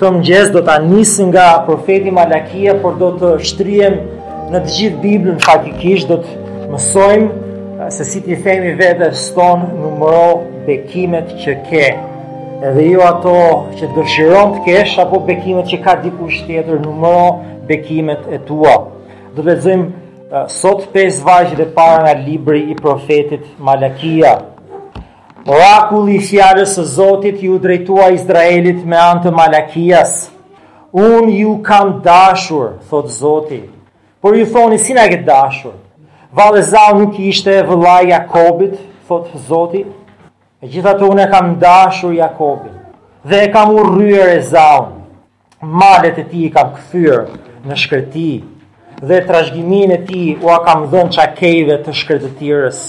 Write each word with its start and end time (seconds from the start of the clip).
këtë 0.00 0.20
gjesë, 0.24 0.52
do 0.54 0.60
ta 0.64 0.78
nisim 0.80 1.28
nga 1.32 1.60
profeti 1.66 2.10
Malakia, 2.14 2.74
por 2.80 2.96
do 3.00 3.12
të 3.20 3.34
shtriem 3.50 3.98
në 4.50 4.62
të 4.64 4.76
gjithë 4.76 5.00
Biblën 5.02 5.40
faktikisht 5.44 6.08
do 6.10 6.16
të 6.22 6.68
mësojmë 6.72 7.26
eh, 7.28 7.88
se 7.96 8.06
si 8.08 8.22
ti 8.24 8.38
themi 8.44 8.72
vetë 8.80 9.10
ston 9.18 9.66
numëro 9.82 10.40
bekimet 10.66 11.34
që 11.42 11.56
ke. 11.68 11.84
Edhe 12.70 12.86
jo 12.90 13.04
ato 13.08 13.34
që 13.76 13.86
të 13.90 13.96
dëshiron 13.98 14.56
të 14.56 14.64
kesh 14.68 14.96
apo 15.04 15.20
bekimet 15.28 15.68
që 15.72 15.80
ka 15.84 15.94
dikush 16.04 16.42
tjetër, 16.48 16.80
numëro 16.80 17.40
bekimet 17.70 18.26
e 18.36 18.40
tua. 18.48 18.74
Do 19.34 19.40
të 19.42 19.48
lexojmë 19.52 19.88
eh, 19.90 20.44
sot 20.60 20.88
pesë 20.94 21.24
vargje 21.28 21.60
e 21.60 21.68
para 21.76 22.00
nga 22.06 22.16
libri 22.24 22.66
i 22.72 22.78
profetit 22.80 23.44
Malakia. 23.60 24.38
Orakulli 25.48 26.18
i 26.18 26.22
fjarës 26.24 26.74
së 26.76 26.82
Zotit 26.84 27.38
ju 27.42 27.56
drejtua 27.62 28.10
Izraelit 28.12 28.82
me 28.84 28.98
antë 29.00 29.28
të 29.28 29.36
Malakias. 29.36 30.10
Un 30.92 31.30
ju 31.32 31.54
kam 31.64 32.00
dashur, 32.04 32.74
thot 32.90 33.08
Zoti. 33.10 33.62
Por 34.20 34.36
ju 34.36 34.44
thoni 34.46 34.78
si 34.78 34.94
na 34.94 35.06
ket 35.08 35.24
dashur? 35.24 35.72
Vallëzau 36.34 36.98
nuk 37.00 37.16
ishte 37.18 37.54
vëla 37.68 38.00
Jakobit, 38.08 38.74
thot 39.08 39.30
Zoti. 39.48 39.84
E 40.60 40.66
gjitha 40.68 40.92
të 40.98 41.08
une 41.08 41.24
kam 41.32 41.54
dashur 41.58 42.12
Jakobin, 42.12 42.74
dhe 43.24 43.38
e 43.46 43.50
kam 43.54 43.72
urryer 43.80 44.28
e 44.36 44.40
zaun. 44.44 44.98
Malet 45.62 46.18
e 46.20 46.24
ti 46.28 46.42
i 46.44 46.50
kam 46.52 46.74
këthyr 46.76 47.24
në 47.68 47.76
shkërti 47.80 48.28
dhe 49.08 49.22
trashgimin 49.28 49.92
e 49.96 50.00
ti 50.08 50.20
u 50.42 50.50
a 50.52 50.58
kam 50.66 50.84
dhën 50.92 51.14
qakejve 51.16 51.80
të 51.86 51.94
shkretëtirës 52.02 52.82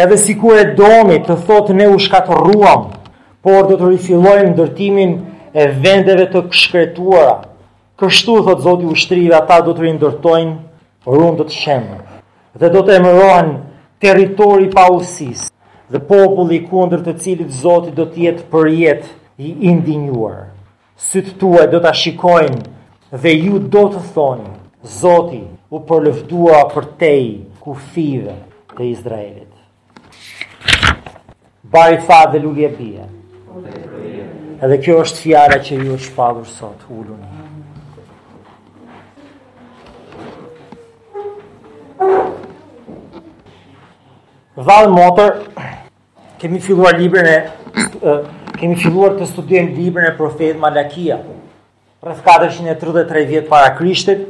edhe 0.00 0.16
si 0.16 0.32
ku 0.38 0.48
e 0.56 0.64
domi 0.76 1.18
të 1.20 1.34
thotë 1.44 1.74
ne 1.76 1.86
u 1.92 1.98
shkatëruam, 2.00 2.86
por 3.44 3.66
do 3.68 3.76
të 3.76 3.90
rifilojmë 3.92 4.52
ndërtimin 4.54 5.12
e 5.60 5.66
vendeve 5.82 6.24
të 6.32 6.42
këshkretuara. 6.52 7.36
Kështu, 8.00 8.36
thot 8.46 8.62
Zoti 8.64 8.86
u 8.88 8.96
shtrive, 8.96 9.34
ata 9.36 9.58
do 9.66 9.74
të 9.76 9.84
rindërtojnë 9.84 11.04
rrundë 11.12 11.42
të 11.42 11.48
të 11.50 11.56
shemë, 11.60 11.98
dhe 12.60 12.70
do 12.72 12.82
të 12.86 12.96
emërohen 13.00 13.50
teritori 14.00 14.70
pa 14.72 14.86
usis, 14.96 15.42
dhe 15.92 16.00
populli 16.08 16.62
ku 16.70 16.86
ndër 16.86 17.02
të 17.06 17.16
cilit 17.22 17.50
Zoti 17.60 17.92
do 17.98 18.06
tjetë 18.14 18.46
për 18.52 18.70
jetë 18.80 19.10
i 19.44 19.52
indinjuar. 19.72 20.46
Sytë 21.10 21.36
tuaj 21.40 21.66
do 21.74 21.80
të 21.84 21.92
shikojnë 22.02 22.64
dhe 23.22 23.32
ju 23.44 23.60
do 23.74 23.84
të 23.92 24.00
thoni, 24.14 24.50
Zoti 25.00 25.42
u 25.74 25.78
përlëfdua 25.88 26.64
për 26.72 26.88
tej 27.02 27.22
ku 27.60 27.76
five 27.92 28.32
të 28.76 28.92
Izraelit. 28.94 29.49
Bari 31.64 31.98
fa 32.00 32.26
dhe 32.26 32.38
lulli 32.38 32.64
e 32.64 32.68
bia. 32.74 33.06
Edhe 34.62 34.76
kjo 34.84 34.96
është 35.04 35.22
fjara 35.24 35.60
që 35.66 35.78
ju 35.84 35.94
është 35.98 36.14
falur 36.16 36.48
sot, 36.50 36.82
ulluni. 36.92 37.38
Valë 44.68 44.90
motër, 44.92 45.30
kemi 46.42 46.60
filluar 46.64 46.98
libërën 47.00 47.32
e... 47.32 48.20
Kemi 48.60 48.74
filluar 48.76 49.14
të 49.16 49.24
studiem 49.24 49.68
libërën 49.72 50.08
e 50.10 50.16
profet 50.18 50.58
Malakia. 50.60 51.16
Rëth 52.04 52.18
433 52.26 53.22
vjetë 53.30 53.48
para 53.48 53.70
krishtit. 53.78 54.26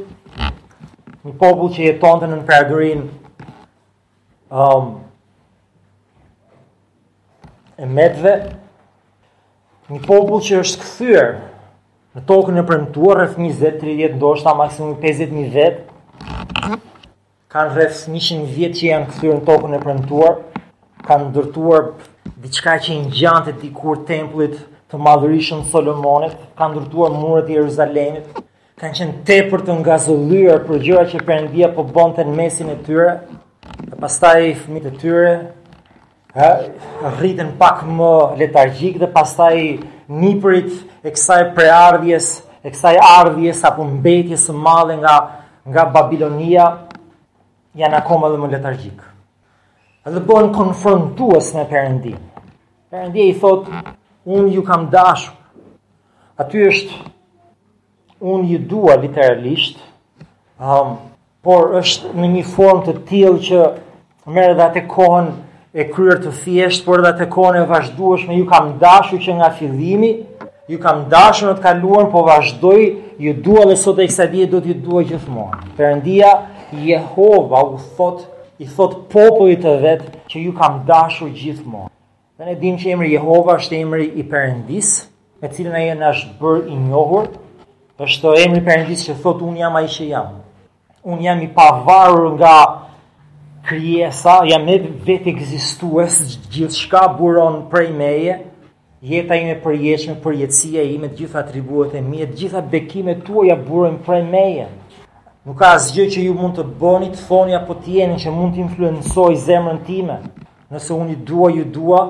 Një 1.25 1.33
popull 1.41 1.73
që 1.75 1.83
jetonte 1.89 2.23
të 2.23 2.29
në 2.31 2.37
në 2.37 2.45
përgërinë... 2.47 3.03
Um, 4.55 4.87
e 7.81 7.85
medve, 7.89 8.33
një 9.89 10.03
popull 10.05 10.43
që 10.45 10.59
është 10.61 10.83
këthyër 10.83 11.29
në 12.15 12.21
tokën 12.29 12.59
e 12.61 12.63
premtuar 12.67 13.17
rreth 13.23 13.39
20-30 13.41 14.17
ndoshta 14.19 14.53
maksimum 14.59 14.93
50000 15.01 15.47
vet. 15.55 15.79
Kan 17.51 17.71
rreth 17.73 17.97
100 18.05 18.69
që 18.77 18.91
janë 18.91 19.09
kthyer 19.09 19.39
në 19.39 19.45
tokën 19.49 19.73
e 19.73 19.81
premtuar, 19.81 20.37
kanë 21.09 21.31
ndërtuar 21.31 21.87
diçka 22.45 22.75
që 22.85 22.93
i 22.93 22.99
ngjante 23.07 23.55
dikur 23.63 24.03
templit 24.09 24.59
të 24.91 24.99
madhërisëm 25.01 25.63
Solomonit, 25.71 26.35
kanë 26.59 26.75
ndërtuar 26.77 27.15
muret 27.17 27.49
e 27.49 27.55
Jeruzalemit, 27.57 28.41
kanë 28.81 28.97
qenë 28.99 29.17
tepër 29.29 29.65
të 29.65 29.79
ngazëlluar 29.81 30.61
për 30.67 30.85
gjëra 30.85 31.07
që 31.15 31.23
Perëndia 31.27 31.71
po 31.75 31.87
bënte 31.95 32.27
në 32.29 32.37
mesin 32.43 32.69
e 32.75 32.77
tyre. 32.85 33.17
E 33.89 33.95
pastaj 34.01 34.53
fëmit 34.65 34.89
e 34.91 34.93
tyre 35.01 35.33
rritën 36.33 37.51
pak 37.59 37.83
më 37.87 38.37
letargjik 38.39 38.99
dhe 39.01 39.07
pastaj 39.11 39.79
niprit 40.11 40.71
e 41.03 41.11
kësaj 41.11 41.51
preardhjes, 41.55 42.39
e 42.63 42.69
kësaj 42.71 42.95
ardhjes 42.99 43.63
apo 43.67 43.83
mbetjes 43.83 44.45
së 44.47 44.53
madhe 44.55 44.95
nga 45.03 45.15
nga 45.67 45.85
Babilonia 45.85 46.87
janë 47.77 47.95
akoma 47.97 48.29
dhe 48.31 48.37
më 48.41 48.47
letargjik. 48.55 48.99
Edhe 50.07 50.19
bën 50.23 50.49
konfrontues 50.55 51.51
me 51.55 51.65
Perëndin. 51.69 52.17
Perëndi 52.89 53.27
i 53.29 53.35
thot, 53.39 53.67
unë 54.25 54.53
ju 54.55 54.63
kam 54.65 54.87
dashur. 54.89 55.35
Aty 56.39 56.63
është 56.67 56.95
unë 58.21 58.49
ju 58.55 58.63
dua 58.71 58.95
literalisht, 58.97 59.77
ëm, 60.61 60.71
um, 60.79 60.97
por 61.43 61.71
është 61.75 62.11
në 62.15 62.27
një 62.39 62.43
formë 62.53 62.83
të 62.87 62.93
tillë 63.09 63.39
që 63.45 63.61
merr 64.31 64.51
edhe 64.55 64.65
atë 64.69 64.83
kohën 64.91 65.29
e 65.73 65.85
kryer 65.87 66.17
të 66.19 66.33
thjesht, 66.41 66.83
por 66.85 66.99
edhe 66.99 67.13
të 67.21 67.29
kone 67.31 67.61
e 67.63 67.67
vazhdueshme, 67.69 68.35
ju 68.37 68.45
kam 68.49 68.73
dashu 68.79 69.19
që 69.23 69.37
nga 69.39 69.49
fillimi, 69.55 70.09
ju 70.67 70.79
kam 70.83 71.05
dashu 71.11 71.47
në 71.47 71.53
të 71.57 71.63
kaluar, 71.65 72.09
po 72.11 72.25
vazhdoj, 72.27 72.81
ju 73.23 73.33
dua 73.45 73.65
dhe 73.69 73.77
sot 73.79 73.99
e 74.03 74.07
kësa 74.09 74.25
dje 74.31 74.47
do 74.51 74.59
t'ju 74.63 74.75
dua 74.83 75.03
gjithmonë. 75.07 75.61
Perëndia, 75.77 76.33
Jehova 76.83 77.63
u 77.71 77.79
thot, 77.95 78.27
i 78.61 78.67
thot 78.67 78.99
popullit 79.11 79.63
të 79.63 79.73
vetë 79.81 80.25
që 80.31 80.43
ju 80.43 80.51
kam 80.59 80.83
dashu 80.87 81.31
gjithmonë. 81.33 81.89
Dhe 82.37 82.49
ne 82.51 82.55
dim 82.59 82.75
që 82.79 82.91
emri 82.95 83.13
Jehova 83.15 83.55
është 83.61 83.79
emri 83.79 84.09
i 84.21 84.27
perëndis, 84.27 84.91
me 85.41 85.49
cilën 85.49 85.79
e 85.87 85.95
na 85.97 86.11
është 86.13 86.35
bërë 86.41 86.67
i 86.71 86.77
njohur, 86.89 87.31
është 88.03 88.35
emri 88.43 88.61
perëndis 88.67 89.07
që 89.07 89.17
thot 89.23 89.39
unë 89.45 89.63
jam 89.63 89.77
a 89.79 89.83
i 89.85 89.89
që 89.95 90.07
jam. 90.11 90.31
Unë 91.07 91.25
jam 91.27 91.39
i 91.45 91.49
pavarur 91.55 92.27
nga 92.37 92.55
kryesa, 93.65 94.41
jam 94.49 94.63
me 94.65 94.77
vetë 95.05 95.31
egzistues, 95.35 96.19
gjithë 96.53 96.79
shka 96.85 97.03
buron 97.17 97.61
prej 97.71 97.91
meje, 97.93 98.37
jeta 99.05 99.37
ime 99.37 99.55
përjeshme, 99.63 100.17
përjetësia 100.23 100.83
ime, 100.93 101.09
gjitha 101.17 101.41
atribuet 101.43 101.95
e 101.97 102.01
mje, 102.03 102.27
gjitha 102.37 102.61
bekime 102.71 103.17
tua 103.25 103.47
ja 103.51 103.55
buron 103.57 103.99
prej 104.05 104.23
meje. 104.27 104.67
Nuk 105.47 105.57
ka 105.57 105.71
asgjë 105.79 106.07
që 106.13 106.25
ju 106.27 106.33
mund 106.37 106.57
të 106.59 106.65
boni, 106.77 107.09
të 107.13 107.23
foni, 107.25 107.55
apo 107.57 107.75
tjeni, 107.85 108.19
që 108.21 108.29
mund 108.33 108.53
të 108.57 108.63
influensoj 108.65 109.31
zemrën 109.45 109.79
time, 109.87 110.19
nëse 110.71 110.93
unë 110.93 111.15
i 111.15 111.19
dua, 111.29 111.49
ju 111.57 111.65
dua, 111.65 112.03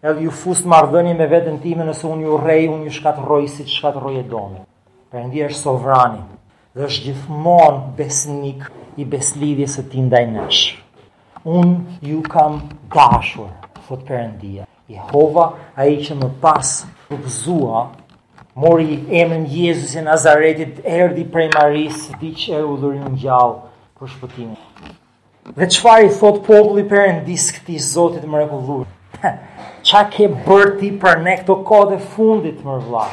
edhe 0.00 0.24
ju 0.24 0.32
fust 0.32 0.64
mardhënje 0.68 1.14
me 1.18 1.26
vetën 1.32 1.58
time, 1.62 1.84
nëse 1.90 2.08
unë 2.08 2.24
ju 2.26 2.38
rej, 2.40 2.68
unë 2.72 2.88
ju 2.88 2.94
shkatë 2.98 3.26
roj, 3.28 3.46
si 3.52 3.66
që 3.68 3.76
shkatë 3.80 4.04
roj 4.04 4.18
e 4.22 4.26
domi. 4.32 4.62
Për 5.12 5.24
endi 5.26 5.44
është 5.48 5.60
sovrani, 5.66 6.22
dhe 6.74 6.86
është 6.88 7.08
gjithmonë 7.10 7.80
besnik 7.98 8.70
i 9.00 9.04
beslidhjes 9.04 9.76
e 9.82 9.88
tim 9.92 10.08
ndaj 10.08 10.24
nëshë 10.32 10.78
unë 11.44 12.00
ju 12.08 12.20
kam 12.26 12.60
dashur, 12.92 13.48
thotë 13.88 14.04
përëndia. 14.08 14.66
Jehova, 14.90 15.44
a 15.76 15.86
i 15.86 15.96
që 16.04 16.14
më 16.20 16.28
pas 16.42 16.72
të 17.08 17.16
vëzua, 17.24 17.84
mori 18.58 18.98
emën 19.22 19.44
Jezus 19.48 19.94
e 19.96 20.02
Nazaretit, 20.02 20.80
erdi 20.84 21.24
prej 21.30 21.50
Maris, 21.54 22.08
di 22.20 22.32
që 22.34 22.58
e 22.58 22.62
u 22.66 22.76
dhurin 22.76 23.04
në 23.12 23.22
gjallë 23.24 23.58
për 24.00 24.12
shpëtimi. 24.14 24.90
Dhe 25.56 25.68
qëfar 25.70 26.04
i 26.04 26.10
thot 26.18 26.42
populli 26.46 26.84
përëndis 26.90 27.48
këti 27.58 27.78
zotit 27.82 28.26
më 28.28 28.42
regullur? 28.42 28.84
Qa 29.86 30.02
ke 30.12 30.26
bërti 30.46 30.92
për 31.00 31.22
ne 31.24 31.36
këto 31.40 31.60
kode 31.66 32.00
fundit 32.12 32.60
më 32.64 32.76
rëvla? 32.80 33.06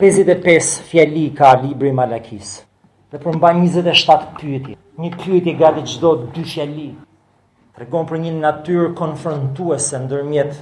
55 0.00 0.70
fjali 0.90 1.26
ka 1.38 1.54
libri 1.62 1.92
Malakisë 1.96 2.65
dhe 3.10 3.18
përmba 3.22 3.52
27 3.54 4.34
pyeti. 4.40 4.74
Një 5.02 5.10
pyeti 5.20 5.52
gati 5.60 5.82
çdo 5.92 6.10
dy 6.34 6.42
fjali. 6.52 6.88
Tregon 7.76 8.06
për 8.08 8.18
një 8.22 8.30
natyrë 8.40 8.94
konfrontuese 8.98 9.98
ndërmjet 10.06 10.54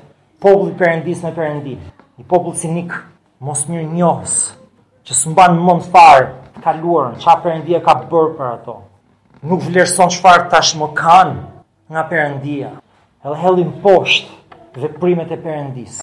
popullit 0.42 0.76
perëndis 0.80 1.20
me 1.24 1.30
perëndit. 1.36 1.82
Një 2.18 2.24
popull 2.30 2.56
sinik, 2.58 2.92
mos 3.40 3.62
mirë 3.70 3.86
njohës, 3.94 4.34
që 5.06 5.12
së 5.18 5.30
mba 5.32 5.44
në 5.52 5.62
mund 5.66 5.86
farë, 5.94 6.26
të 6.54 6.58
kaluarën, 6.64 7.14
që 7.22 7.30
a 7.32 7.36
përëndia 7.44 7.80
ka 7.86 7.92
bërë 8.10 8.32
për 8.38 8.46
ato. 8.56 8.74
Nuk 9.48 9.60
vlerëson 9.68 10.10
që 10.14 10.20
farë 10.24 10.48
tash 10.52 10.74
më 10.80 10.88
kanë 11.00 11.36
nga 11.94 12.02
përëndia. 12.10 12.74
Hëllë 13.24 13.68
poshtë 13.82 14.82
dhe 14.82 14.90
primet 15.00 15.30
e 15.32 15.38
përëndisë. 15.44 16.02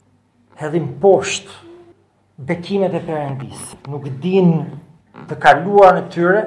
Hedhim 0.62 0.88
poshtë 1.04 1.54
bekimet 2.50 2.94
e 3.00 3.04
përëndisë. 3.10 3.72
Nuk 3.94 4.08
din 4.24 4.50
të 5.28 5.36
kaluar 5.44 5.96
në 6.00 6.06
tyre, 6.14 6.42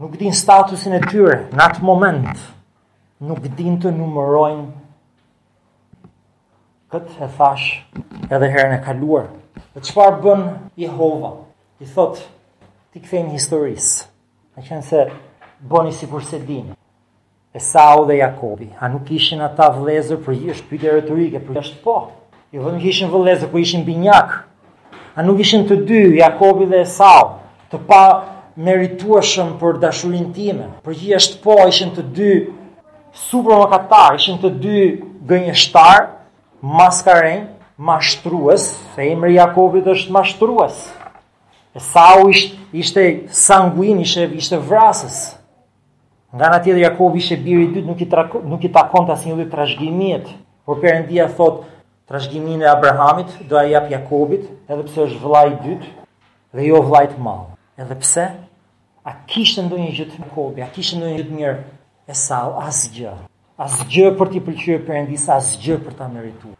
nuk 0.00 0.14
din 0.20 0.34
statusin 0.36 0.94
e 0.98 1.02
tyre, 1.10 1.38
në 1.52 1.62
atë 1.68 1.84
moment, 1.84 2.32
nuk 3.20 3.42
din 3.58 3.76
të 3.80 3.92
numërojnë 3.96 4.72
këtë 6.92 7.24
e 7.26 7.28
thash 7.36 7.66
edhe 8.32 8.50
herën 8.52 8.76
e 8.76 8.80
kaluar. 8.84 9.26
Dhe 9.74 9.82
qëpar 9.84 10.18
bën 10.22 10.44
Jehova? 10.80 11.32
I 11.80 11.86
thot, 11.92 12.22
ti 12.92 13.02
këthejnë 13.02 13.34
historisë, 13.34 14.06
në 14.56 14.66
qenë 14.68 14.84
se 14.86 15.02
bëni 15.68 15.92
si 15.96 16.08
përse 16.08 16.40
dinë. 16.48 16.76
Esau 17.56 18.04
dhe 18.08 18.18
Jakobi, 18.20 18.70
a 18.80 18.88
nuk 18.92 19.08
ishin 19.16 19.40
ata 19.40 19.70
vëlezër 19.72 20.18
për 20.24 20.34
jesh 20.44 20.62
pyetje 20.68 20.94
retorike, 20.98 21.40
për 21.44 21.60
jesh 21.60 21.72
po. 21.84 21.96
Jo 22.52 22.64
vetëm 22.64 22.84
ishin 22.88 23.12
vëlezër, 23.12 23.48
po 23.52 23.60
ishin 23.60 23.84
binjak. 23.84 24.42
A 25.16 25.24
nuk 25.24 25.38
ishin 25.40 25.64
të 25.68 25.78
dy, 25.88 26.00
Jakobi 26.20 26.68
dhe 26.68 26.82
Esau? 26.84 27.38
të 27.70 27.78
pa 27.86 28.00
merituashëm 28.66 29.50
për 29.60 29.78
dashurin 29.82 30.30
time. 30.34 30.68
Për 30.84 30.96
gjithë 31.00 31.18
është 31.20 31.40
po, 31.44 31.56
ishën 31.70 31.90
të 31.96 32.04
dy 32.16 32.30
super 33.26 33.60
më 33.62 33.66
katar, 33.72 34.18
ishën 34.20 34.38
të 34.42 34.50
dy 34.62 34.82
gënjështar, 35.30 35.98
maskaren, 36.62 37.46
mashtrues, 37.90 38.70
se 38.94 39.08
emri 39.12 39.36
Jakobit 39.38 39.88
është 39.94 40.14
mashtrues. 40.14 40.78
E 41.76 41.80
Sau 41.84 42.28
ishte, 42.30 42.56
ishte 42.72 43.02
sanguin, 43.36 43.98
ishte, 44.00 44.24
ishte 44.40 44.56
vrasës. 44.64 45.18
Nga 46.36 46.48
në 46.52 46.62
tjetër 46.64 46.80
Jakob 46.86 47.16
ishte 47.20 47.36
birë 47.38 47.62
i 47.62 47.68
dytë, 47.74 47.86
nuk, 48.14 48.36
nuk 48.54 48.64
i 48.68 48.72
takon 48.72 49.06
të 49.08 49.12
asin 49.14 49.34
një 49.34 49.38
dhe 49.42 49.50
trashgimit. 49.52 50.30
Por 50.66 50.80
Perëndia 50.82 51.28
thot, 51.36 51.60
trashgimin 52.08 52.62
e 52.64 52.70
Abrahamit, 52.72 53.28
do 53.48 53.58
a 53.60 53.66
jap 53.68 53.90
Jakobit, 53.92 54.48
edhe 54.68 54.88
pse 54.88 55.04
është 55.10 55.20
vlaj 55.22 55.48
i 55.52 55.60
dytë, 55.68 55.92
dhe 56.56 56.66
jo 56.72 56.80
vlaj 56.88 57.04
të 57.12 57.20
malë. 57.24 57.52
Edhe 57.76 57.94
pse? 58.00 58.24
A 59.06 59.12
kishtë 59.28 59.62
ndonjë 59.66 59.84
një 59.86 59.94
gjithë 59.98 60.20
në 60.22 60.28
kobi, 60.32 60.62
a 60.64 60.68
kishtë 60.72 60.96
ndonjë 60.96 61.12
një 61.14 61.18
gjithë 61.20 61.36
njërë 61.36 61.64
e 62.08 62.14
sal, 62.16 62.54
as 62.64 62.78
gjë. 62.94 63.12
As 63.62 63.74
gjë 63.92 64.12
për 64.18 64.30
t'i 64.32 64.40
përqyë 64.46 64.78
përëndis, 64.86 65.26
as 65.32 65.50
gjë 65.62 65.76
për 65.84 65.94
t'a 65.98 66.08
meritu. 66.10 66.54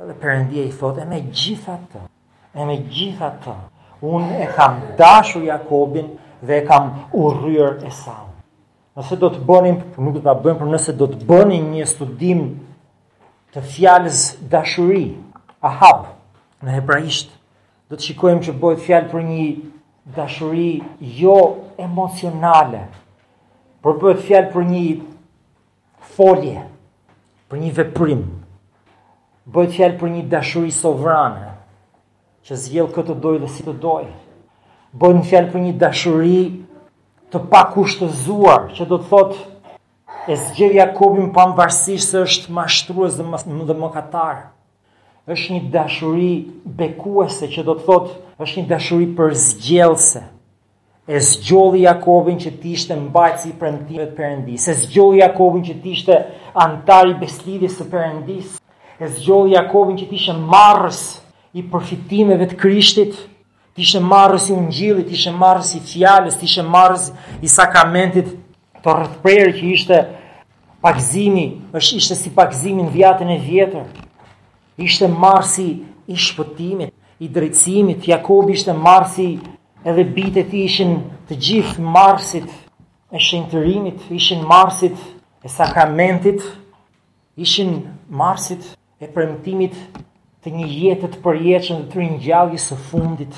Edhe 0.00 0.14
përëndia 0.22 0.62
i 0.62 0.70
thotë, 0.72 1.02
e 1.04 1.08
me 1.10 1.18
gjitha 1.34 1.74
të, 1.90 2.02
e 2.54 2.66
me 2.70 2.76
gjitha 2.88 3.28
të, 3.44 3.56
unë 4.14 4.38
e 4.44 4.50
kam 4.54 4.78
dashu 4.98 5.42
Jakobin 5.48 6.12
dhe 6.40 6.60
e 6.60 6.64
kam 6.70 6.88
urryr 7.24 7.76
e 7.82 7.90
sal. 7.94 8.28
Nëse 8.98 9.18
do 9.22 9.28
të 9.34 9.42
bënim, 9.50 9.82
nuk 9.98 10.18
do 10.20 10.22
të 10.24 10.36
bëjmë, 10.44 10.58
për 10.62 10.70
nëse 10.72 10.94
do 11.02 11.10
të 11.12 11.20
bënim 11.28 11.66
një 11.74 11.88
studim 11.90 12.46
të 13.54 13.64
fjallës 13.74 14.22
dashuri, 14.52 15.04
ahab, 15.66 16.06
në 16.64 16.78
hebraisht, 16.78 17.34
do 17.90 17.98
të 17.98 18.08
shikojmë 18.10 18.46
që 18.46 18.56
bëjt 18.62 18.82
fjallë 18.86 19.10
për 19.12 19.28
një 19.32 19.42
dashuri 20.16 20.82
jo 21.00 21.54
emocionale, 21.78 22.86
por 23.84 23.96
bëhet 24.00 24.22
fjalë 24.26 24.50
për 24.54 24.64
një 24.72 24.84
folje, 26.16 26.58
për 27.50 27.60
një 27.62 27.70
veprim. 27.78 28.24
Bëhet 29.54 29.76
fjalë 29.78 29.98
për 30.00 30.12
një 30.16 30.24
dashuri 30.32 30.74
sovrane, 30.76 31.52
që 32.44 32.58
zgjell 32.64 32.90
këtë 32.94 33.16
doj 33.24 33.38
dhe 33.42 33.50
si 33.54 33.64
të 33.66 33.74
doj. 33.82 34.04
Bëhet 34.96 35.16
një 35.20 35.28
fjalë 35.30 35.52
për 35.54 35.64
një 35.66 35.74
dashuri 35.84 36.40
të 37.30 37.42
pakushtëzuar, 37.52 38.68
që 38.76 38.86
do 38.90 38.98
të 38.98 39.08
thotë 39.10 39.44
e 40.30 40.36
zgjell 40.44 40.76
Jakobin 40.80 41.30
pavarësisht 41.36 42.12
se 42.12 42.24
është 42.26 42.56
mashtrues 42.60 43.16
dhe 43.20 43.26
më 43.32 43.68
dhe 43.70 43.78
më 43.82 43.94
katar 43.96 44.44
është 45.26 45.52
një 45.52 45.60
dashuri 45.72 46.28
bekuese 46.78 47.48
që 47.52 47.64
do 47.64 47.74
të 47.76 47.84
thotë 47.88 48.14
është 48.44 48.60
një 48.60 48.66
dashuri 48.70 49.06
për 49.18 49.34
zgjellse. 49.36 50.22
E 51.10 51.20
zgjolli 51.20 51.82
Jakobin 51.84 52.38
që 52.38 52.50
të 52.60 52.68
ishte 52.76 52.96
mbajtës 52.96 53.44
i 53.50 53.54
premtimeve 53.58 54.06
të 54.10 54.16
Perëndisë, 54.16 54.70
e 54.70 54.74
zgjolli 54.84 55.20
Jakobin 55.20 55.64
që 55.66 55.74
të 55.82 55.88
ishte 55.92 56.14
antar 56.64 57.08
i 57.10 57.16
beslidhjes 57.18 57.76
së 57.80 57.86
Perëndisë, 57.90 58.60
e 59.02 59.08
zgjolli 59.16 59.56
Jakobin 59.56 59.98
që 59.98 60.06
të 60.10 60.14
ishte 60.20 60.36
marrës 60.52 61.00
i 61.58 61.64
përfitimeve 61.72 62.46
të 62.52 62.58
Krishtit, 62.62 63.16
të 63.74 63.78
ishte 63.84 64.02
marrës 64.12 64.46
i 64.50 64.54
ungjillit, 64.54 65.08
të 65.10 65.16
ishte 65.18 65.32
marrës 65.40 65.72
i 65.74 65.82
fjalës, 65.88 66.36
të 66.38 66.46
ishte 66.46 66.66
marrës 66.76 67.08
i 67.46 67.50
sakramentit 67.58 68.28
të 68.84 68.94
rrëfprerë 69.00 69.56
që 69.58 69.72
ishte 69.74 69.98
pakzimi, 70.84 71.48
është 71.74 71.98
ishte 71.98 72.20
si 72.22 72.30
pagzimi 72.38 72.86
në 72.86 72.94
vjetën 72.94 73.34
e 73.34 73.40
vjetër 73.48 73.88
ishte 74.84 75.06
marsi 75.08 75.82
i 76.08 76.16
shpëtimit, 76.16 76.92
i 77.24 77.28
drejtësimit, 77.28 78.06
Jakobi 78.08 78.54
ishte 78.56 78.72
marsi 78.72 79.26
edhe 79.84 80.04
bitet 80.16 80.52
ishin 80.56 80.96
të 81.28 81.36
gjithë 81.46 81.84
marsit 81.96 82.48
e 83.16 83.20
shenëtërimit, 83.20 84.08
ishin 84.18 84.42
marsit 84.50 84.96
e 85.46 85.52
sakramentit, 85.52 86.40
ishin 87.44 87.70
marsit 88.20 88.72
e 89.04 89.08
premtimit 89.14 89.76
të 90.44 90.50
një 90.56 90.66
jetët 90.80 91.20
për 91.24 91.38
jetën 91.46 91.82
dhe 91.82 91.88
të 91.92 92.00
rinjallë 92.00 92.60
së 92.66 92.78
fundit, 92.88 93.34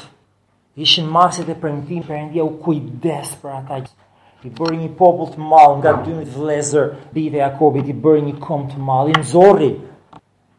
ishin 0.86 1.08
marsit 1.16 1.50
e 1.54 1.58
premtimit 1.62 2.06
për 2.08 2.18
endja 2.22 2.46
u 2.46 2.54
kujdes 2.62 3.34
për 3.42 3.58
ata 3.58 3.80
gjithë 3.82 4.00
i 4.42 4.50
bërë 4.58 4.76
një 4.80 4.90
popull 4.98 5.28
të 5.30 5.38
malë 5.50 5.74
nga 5.78 5.90
dymit 6.06 6.32
vlezër. 6.34 6.86
bitë 7.14 7.36
e 7.36 7.40
Jakobit 7.44 7.86
i 7.88 7.94
bëri 8.02 8.22
një 8.26 8.36
kom 8.46 8.62
të 8.70 8.78
malë 8.88 9.10
i 9.12 9.18
nxorri 9.22 9.68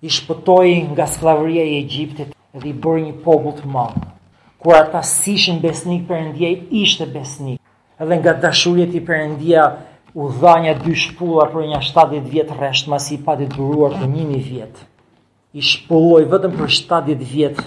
i 0.04 0.10
shpëtoi 0.12 0.82
nga 0.92 1.08
sklavëria 1.08 1.64
e 1.64 1.80
Egjiptit 1.80 2.30
dhe 2.60 2.68
i 2.70 2.76
bëri 2.84 3.04
një 3.08 3.14
popull 3.24 3.56
të 3.56 3.70
madh. 3.72 4.00
Kur 4.60 4.76
ata 4.76 5.00
sishin 5.04 5.62
besnik 5.64 6.04
Perëndia, 6.10 6.50
ishte 6.84 7.08
besnik. 7.12 7.60
Edhe 8.00 8.18
nga 8.20 8.34
dashuria 8.46 8.86
e 8.88 8.92
tij 8.92 9.04
Perëndia 9.08 9.64
u 10.14 10.28
dha 10.42 10.54
një 10.66 10.74
dy 10.84 10.94
shpulla 11.06 11.46
për 11.54 11.70
një 11.72 11.80
70 11.90 12.30
vjet 12.34 12.52
rresht, 12.58 12.90
mas 12.92 13.08
i 13.16 13.20
pati 13.26 13.48
duruar 13.56 13.96
për 14.00 14.10
1000 14.12 14.44
vjet. 14.50 14.76
I 15.60 15.64
shpulloi 15.70 16.28
vetëm 16.34 16.54
për 16.60 16.74
70 16.76 17.34
vjet 17.34 17.62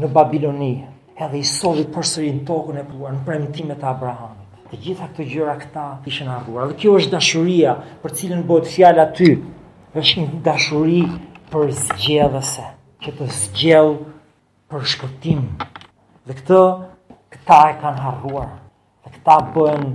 në 0.00 0.10
Babiloni, 0.14 0.72
edhe 1.18 1.40
i 1.42 1.46
solli 1.48 1.86
përsëri 1.94 2.30
në 2.36 2.44
tokën 2.50 2.78
e 2.78 2.84
pluar 2.90 3.16
në 3.16 3.24
premitimet 3.26 3.80
të 3.82 3.88
Abrahamit. 3.94 4.46
Të 4.70 4.78
gjitha 4.84 5.08
këto 5.10 5.26
gjëra 5.32 5.56
këta 5.64 5.86
ishin 6.06 6.30
harruar. 6.30 6.70
Dhe 6.70 6.78
kjo 6.84 6.94
është 7.00 7.14
dashuria 7.16 7.74
për 8.04 8.14
cilën 8.20 8.46
bëhet 8.46 8.70
fjala 8.76 9.08
ty. 9.18 9.30
Është 9.98 10.20
një 10.22 10.28
dashuri 10.46 11.00
për 11.50 11.72
zgjellëse, 11.74 12.64
këtë 13.02 13.26
zgjellë 13.34 13.96
për 14.70 14.84
shkëtim, 14.94 15.44
Dhe 16.28 16.34
këtë, 16.38 16.58
këta 17.34 17.56
e 17.70 17.76
kanë 17.80 18.00
harruar, 18.04 18.50
dhe 19.02 19.10
këta 19.14 19.36
bën, 19.54 19.86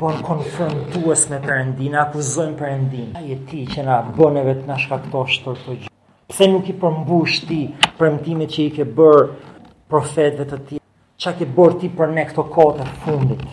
bën 0.00 0.18
konfrontuës 0.26 1.22
me 1.30 1.38
përëndinë, 1.44 1.96
akuzojnë 2.00 2.56
Ai 3.20 3.30
A 3.36 3.38
ti 3.48 3.62
që 3.70 3.84
na 3.86 4.00
bëneve 4.16 4.56
të 4.60 4.68
nashkaktosh 4.68 5.38
të 5.40 5.54
këtë 5.54 5.76
gjithë. 5.78 5.94
Pse 6.34 6.48
nuk 6.52 6.68
i 6.68 6.74
përmbush 6.82 7.38
ti 7.48 7.60
premtimet 7.98 8.50
që 8.54 8.60
i 8.64 8.68
ke 8.76 8.84
bërë 8.98 9.24
profetëve 9.90 10.46
të 10.52 10.58
ti? 10.68 10.82
Qa 11.22 11.32
ke 11.38 11.46
bërë 11.56 11.80
ti 11.80 11.88
për 11.96 12.14
ne 12.18 12.26
këto 12.28 12.44
kote 12.54 12.86
fundit? 13.06 13.46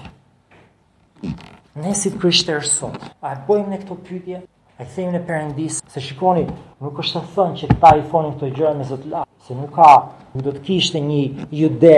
Ne 1.83 1.93
si 1.95 2.12
të 2.12 2.21
kryshtë 2.24 2.55
e 2.57 2.62
rësot, 2.65 3.00
a 3.24 3.36
e 3.38 3.41
bojmë 3.47 3.71
ne 3.71 3.79
këto 3.86 4.01
pytje? 4.07 4.43
e 4.77 4.86
kthejmë 4.86 5.12
në 5.15 5.19
perëndisë, 5.25 5.88
se 5.89 6.01
shikoni, 6.05 6.43
nuk 6.86 6.98
është 7.01 7.17
të 7.24 7.31
thënë 7.34 7.55
që 7.63 7.69
ta 7.81 7.91
i 7.98 8.01
fonin 8.12 8.36
këto 8.36 8.50
gjëra 8.53 8.74
me 8.77 8.84
Zot 8.86 9.05
la, 9.10 9.24
se 9.41 9.55
nuk 9.57 9.72
ka, 9.74 9.93
nuk 10.36 10.43
do 10.46 10.51
të 10.53 10.60
kishte 10.67 11.00
një 11.01 11.22
jude 11.57 11.96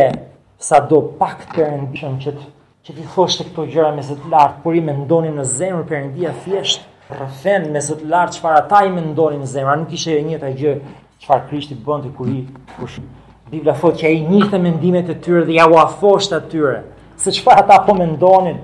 sa 0.63 0.79
do 0.87 1.01
pak 1.19 1.43
perëndishëm 1.51 2.15
që 2.23 2.31
të, 2.37 2.45
që 2.87 2.95
ti 3.01 3.07
thoshte 3.15 3.49
këto 3.49 3.65
gjëra 3.73 3.89
me 3.97 4.05
Zot 4.07 4.21
lart, 4.31 4.61
por 4.63 4.77
i 4.79 4.83
mendonin 4.87 5.35
në 5.41 5.47
zemër 5.57 5.83
perëndia 5.91 6.31
thjesht 6.45 6.85
rrafen 7.11 7.67
me 7.75 7.81
Zot 7.83 8.05
lart 8.07 8.37
çfarë 8.37 8.61
ata 8.61 8.85
i 8.87 8.93
mendonin 8.95 9.43
në 9.43 9.51
zemër, 9.57 9.81
nuk 9.83 9.91
kishte 9.91 10.15
jo 10.15 10.21
e 10.21 10.23
njëjta 10.29 10.53
gjë 10.61 10.77
çfarë 11.25 11.45
Krishti 11.49 11.75
bën 11.83 12.05
ti 12.07 12.13
kur 12.15 12.31
i 12.31 12.45
kush 12.77 13.01
Bibla 13.49 13.75
thotë 13.81 14.03
që 14.03 14.07
ai 14.11 14.23
njihte 14.29 14.59
mendimet 14.61 15.09
e 15.11 15.17
tyre 15.25 15.43
dhe 15.47 15.57
ja 15.57 15.65
u 15.67 15.73
afosht 15.81 16.35
atyre. 16.37 16.83
Se 17.17 17.31
çfarë 17.41 17.63
ata 17.65 17.79
po 17.89 17.95
mendonin, 17.97 18.59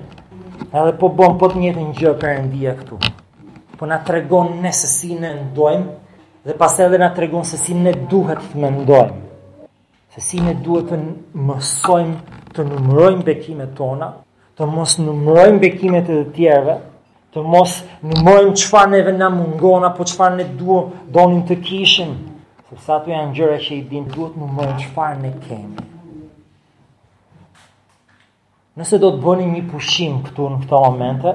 edhe 0.70 0.94
po 1.02 1.10
bën 1.18 1.34
po 1.42 1.50
të 1.50 1.64
njëjtën 1.66 1.90
gjë 1.98 2.12
perëndia 2.22 2.76
këtu 2.80 3.02
po 3.76 3.84
na 3.86 3.98
tregon 4.00 4.58
ne 4.60 4.72
se 4.72 4.86
si 4.88 5.12
ne 5.14 5.34
ndojmë 5.36 5.86
dhe 6.46 6.54
pas 6.58 6.72
edhe 6.80 6.98
na 6.98 7.08
tregon 7.14 7.44
se 7.44 7.60
si 7.60 7.74
ne 7.74 7.92
duhet 8.10 8.40
të 8.50 8.58
mendojmë. 8.62 9.16
Se 10.16 10.20
si 10.26 10.40
ne 10.40 10.54
duhet 10.64 10.88
të 10.90 10.98
mësojmë 11.34 12.40
të 12.56 12.64
numërojmë 12.70 13.24
bekimet 13.28 13.74
tona, 13.78 14.08
të 14.56 14.66
mos 14.72 14.94
numërojmë 15.04 15.58
bekimet 15.64 16.06
e 16.08 16.20
të 16.22 16.30
tjerëve, 16.36 16.76
të 17.36 17.42
mos 17.52 17.74
numërojmë 18.08 18.54
çfarë 18.62 18.90
neve 18.94 19.12
na 19.12 19.28
mungon 19.34 19.84
apo 19.90 20.06
çfarë 20.08 20.38
ne 20.38 20.46
duam 20.56 20.94
donim 21.12 21.42
të 21.48 21.58
kishim. 21.66 22.14
Sepse 22.70 22.92
ato 22.94 23.12
janë 23.12 23.34
gjëra 23.36 23.58
që 23.62 23.74
i 23.74 23.82
din 23.90 24.06
duhet 24.14 24.32
të 24.38 24.40
numërojmë 24.44 24.78
çfarë 24.86 25.20
ne 25.26 25.34
kemi. 25.44 25.84
Nëse 28.80 28.98
do 29.02 29.10
të 29.12 29.22
bëni 29.26 29.50
një 29.52 29.62
pushim 29.70 30.22
këtu 30.26 30.48
në 30.54 30.58
këto 30.64 30.80
momente, 30.86 31.30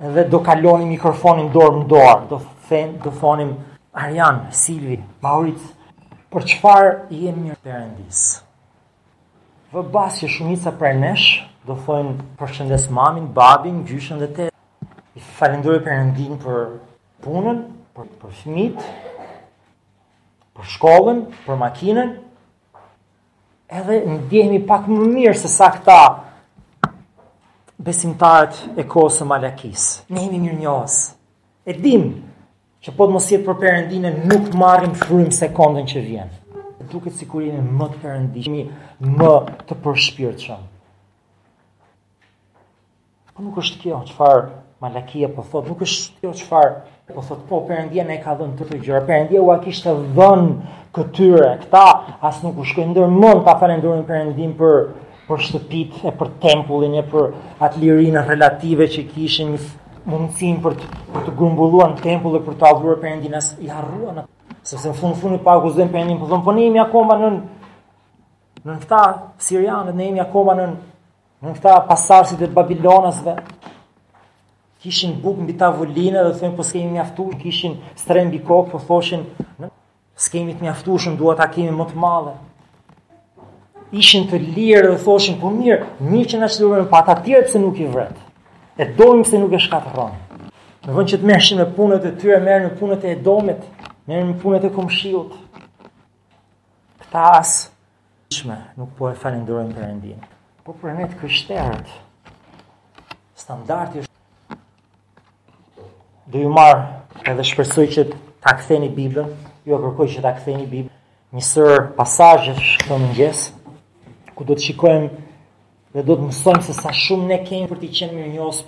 edhe 0.00 0.24
do 0.30 0.40
kaloni 0.44 0.86
mikrofonin 0.86 1.48
dorë 1.52 1.78
më 1.80 1.86
dorë, 1.90 2.28
do, 2.30 2.38
thën, 2.68 2.92
do 3.02 3.10
thonim 3.20 3.54
Arjan, 3.98 4.44
Silvi, 4.54 4.98
Maurit, 5.24 5.58
për 6.30 6.46
qëfar 6.52 6.90
jemi 7.10 7.48
një 7.48 7.56
përëndis? 7.64 8.20
Vë 9.74 9.82
basë 9.92 10.20
që 10.24 10.30
shumica 10.36 10.72
për 10.80 10.94
nesh, 11.02 11.24
do 11.66 11.74
thonë 11.84 12.14
përshëndes 12.38 12.86
mamin, 12.94 13.26
babin, 13.36 13.82
gjyshën 13.88 14.22
dhe 14.22 14.30
te, 14.38 14.46
i 15.18 15.20
falendurë 15.40 15.82
për 15.84 15.98
nëndin 15.98 16.38
për 16.44 16.62
punën, 17.26 17.58
për, 17.96 18.06
për 18.22 18.36
fmit, 18.42 18.86
për 20.56 20.70
shkollën, 20.76 21.24
për 21.46 21.58
makinën, 21.60 22.14
edhe 23.80 23.98
ndihemi 24.14 24.62
pak 24.70 24.86
më 24.88 25.10
mirë 25.18 25.36
se 25.36 25.50
sa 25.52 25.68
këta 25.74 25.98
besimtarët 27.78 28.74
e 28.78 28.82
kohës 28.90 29.20
së 29.20 29.24
Malakis. 29.28 29.82
Ne 30.10 30.24
jemi 30.26 30.40
mirënjohës. 30.42 30.98
E 31.68 31.72
dim 31.78 32.04
që 32.82 32.94
po 32.98 33.06
të 33.06 33.14
mos 33.16 33.28
jetë 33.30 33.46
për 33.46 33.58
perëndinë 33.62 34.12
nuk 34.30 34.50
marrim 34.58 34.96
frymë 34.98 35.34
sekondën 35.38 35.86
që 35.92 36.02
vjen. 36.08 36.34
Duket 36.90 37.16
sikur 37.20 37.44
jemi 37.44 37.76
më 37.78 37.88
të 37.92 38.00
perëndish, 38.02 38.50
më 39.20 39.30
të 39.68 39.78
përshpirtshëm. 39.84 40.60
Po 43.34 43.44
nuk 43.46 43.60
është 43.62 43.80
kjo 43.84 44.02
çfarë 44.10 44.46
Malakia 44.82 45.28
po 45.34 45.42
thot, 45.50 45.66
nuk 45.68 45.80
është 45.82 46.22
kjo 46.22 46.32
çfarë 46.38 47.12
po 47.12 47.22
thot, 47.26 47.42
po 47.48 47.60
perëndia 47.68 48.04
ne 48.08 48.16
ka 48.22 48.34
dhënë 48.38 48.56
të 48.58 48.66
të 48.72 48.78
gjë. 48.86 49.00
Perëndia 49.08 49.42
u 49.42 49.52
akisht 49.54 49.84
të 49.86 49.94
dhon 50.16 50.44
këtyre. 50.94 51.58
këta 51.62 51.86
as 52.26 52.42
nuk 52.42 52.58
u 52.58 52.64
shkojnë 52.64 52.90
ndër 52.90 53.08
mund 53.20 53.44
ta 53.46 53.54
falenderojnë 53.60 54.06
perëndin 54.08 54.52
për 54.58 54.74
për 55.28 55.42
shtëpit 55.44 55.98
e 56.08 56.12
për 56.18 56.30
tempullin 56.42 56.96
e 56.96 57.04
për 57.10 57.26
atë 57.66 57.80
lirinë 57.82 58.22
relative 58.30 58.86
që 58.94 59.04
kishin 59.12 59.56
mundësin 60.08 60.56
për 60.64 60.78
të, 60.80 60.88
për 61.12 61.26
të 61.26 61.34
grumbulluan 61.36 61.96
tempull 62.00 62.38
e 62.38 62.42
për 62.46 62.56
të 62.62 62.68
avruar 62.70 63.00
për 63.02 63.10
endin 63.14 63.36
as 63.40 63.50
i 63.60 63.68
harrua 63.68 64.14
në 64.16 64.24
sepse 64.68 64.88
në 64.88 64.96
fund 65.02 65.18
fund 65.20 65.36
i 65.36 65.42
pak 65.44 65.66
uzdojnë 65.68 65.92
për 65.92 66.02
endin 66.02 66.18
për 66.20 66.24
po 66.24 66.30
dhëmë, 66.32 66.44
po 66.48 66.54
ne 66.56 66.64
imi 66.64 66.80
akoma 66.80 67.18
në 67.20 67.30
në 68.64 68.74
në 68.74 68.80
këta 68.84 69.02
sirianët, 69.44 69.94
ne 69.96 70.06
imi 70.10 70.22
akoma 70.24 70.54
në 70.58 70.64
në 71.44 71.52
këta 71.54 71.74
pasarësit 71.90 72.40
e 72.42 72.50
babilonasve 72.58 73.36
kishin 74.82 75.12
bukë 75.22 75.44
mbi 75.44 75.54
tavullinë 75.60 76.24
dhe 76.26 76.34
thëmë, 76.40 76.56
po 76.58 76.64
s'kemi 76.66 76.94
mjaftu, 76.96 77.28
kishin 77.42 77.76
strembi 78.00 78.40
kokë, 78.48 78.70
po 78.72 78.80
thoshin, 78.88 79.24
s'kemi 80.24 80.54
të 80.58 80.66
mjaftu, 80.68 80.98
shumë 81.04 81.18
duha 81.20 81.36
ta 81.40 81.48
kemi 81.54 81.72
më 81.78 81.86
të 81.92 81.98
madhe, 82.02 82.34
ishin 83.92 84.24
të 84.28 84.38
lirë 84.56 84.90
dhe 84.92 84.98
thoshin 85.04 85.38
po 85.40 85.50
mirë, 85.54 85.84
mirë 86.00 86.28
që 86.30 86.36
nështë 86.42 86.62
lirën 86.64 86.88
pa 86.90 86.98
ata 87.04 87.14
tjerët 87.24 87.48
se 87.52 87.58
nuk 87.62 87.76
i 87.80 87.86
vret 87.88 88.16
e 88.78 88.82
dojmë 88.98 89.24
se 89.26 89.38
nuk 89.40 89.52
e 89.56 89.60
shkatë 89.64 89.88
rronë 89.94 90.16
në 90.84 90.90
vënd 90.96 91.08
që 91.12 91.16
të 91.22 91.26
mërshin 91.30 91.56
me 91.62 91.66
punët 91.76 92.02
e 92.04 92.12
tyre 92.20 92.38
mërë 92.44 92.62
në 92.66 92.70
punët 92.80 93.02
e 93.08 93.12
edomit 93.16 93.62
mërë 94.10 94.26
në 94.30 94.34
punët 94.42 94.64
e 94.68 94.74
këmshiot 94.76 95.32
këta 97.04 97.20
asë, 97.38 97.62
shme, 98.36 98.58
nuk 98.76 98.90
po 98.98 99.02
e 99.08 99.14
falin 99.16 99.44
për 99.46 99.62
endinë. 99.90 100.24
po 100.64 100.70
për 100.82 100.90
ne 100.98 101.04
të 101.08 101.16
kështerët 101.22 101.88
standartisht 103.34 104.06
Do 106.28 106.36
ju 106.42 106.48
marë 106.52 106.82
edhe 107.30 107.42
shpresoj 107.44 107.86
që 107.88 108.02
të 108.12 108.16
aktheni 108.50 108.90
Biblën, 108.92 109.28
ju 109.64 109.70
jo 109.72 109.76
e 109.78 109.80
kërkoj 109.80 110.06
që 110.12 110.18
të 110.20 110.28
aktheni 110.30 110.66
Biblën, 110.72 110.94
njësër 111.32 111.72
pasajës 111.96 112.58
shkëtë 112.74 112.96
në 113.04 113.08
ku 114.38 114.46
do 114.46 114.54
të 114.54 114.70
shikojmë 114.70 115.08
dhe 115.96 116.02
do 116.06 116.14
të 116.14 116.28
mësojmë 116.30 116.62
se 116.70 116.74
sa 116.78 116.92
shumë 116.94 117.26
ne 117.32 117.38
kemi 117.42 117.66
për 117.72 117.80
të 117.82 117.88
qenë 117.98 118.14
mirënjohës. 118.14 118.60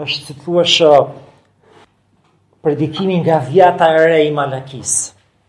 Është 0.00 0.28
si 0.30 0.36
thua 0.42 0.64
shë 0.74 0.88
uh, 0.96 1.10
predikimin 2.64 3.20
nga 3.22 3.42
vjata 3.50 3.90
e 3.92 4.00
re 4.00 4.16
i 4.24 4.32
Malakis, 4.34 4.94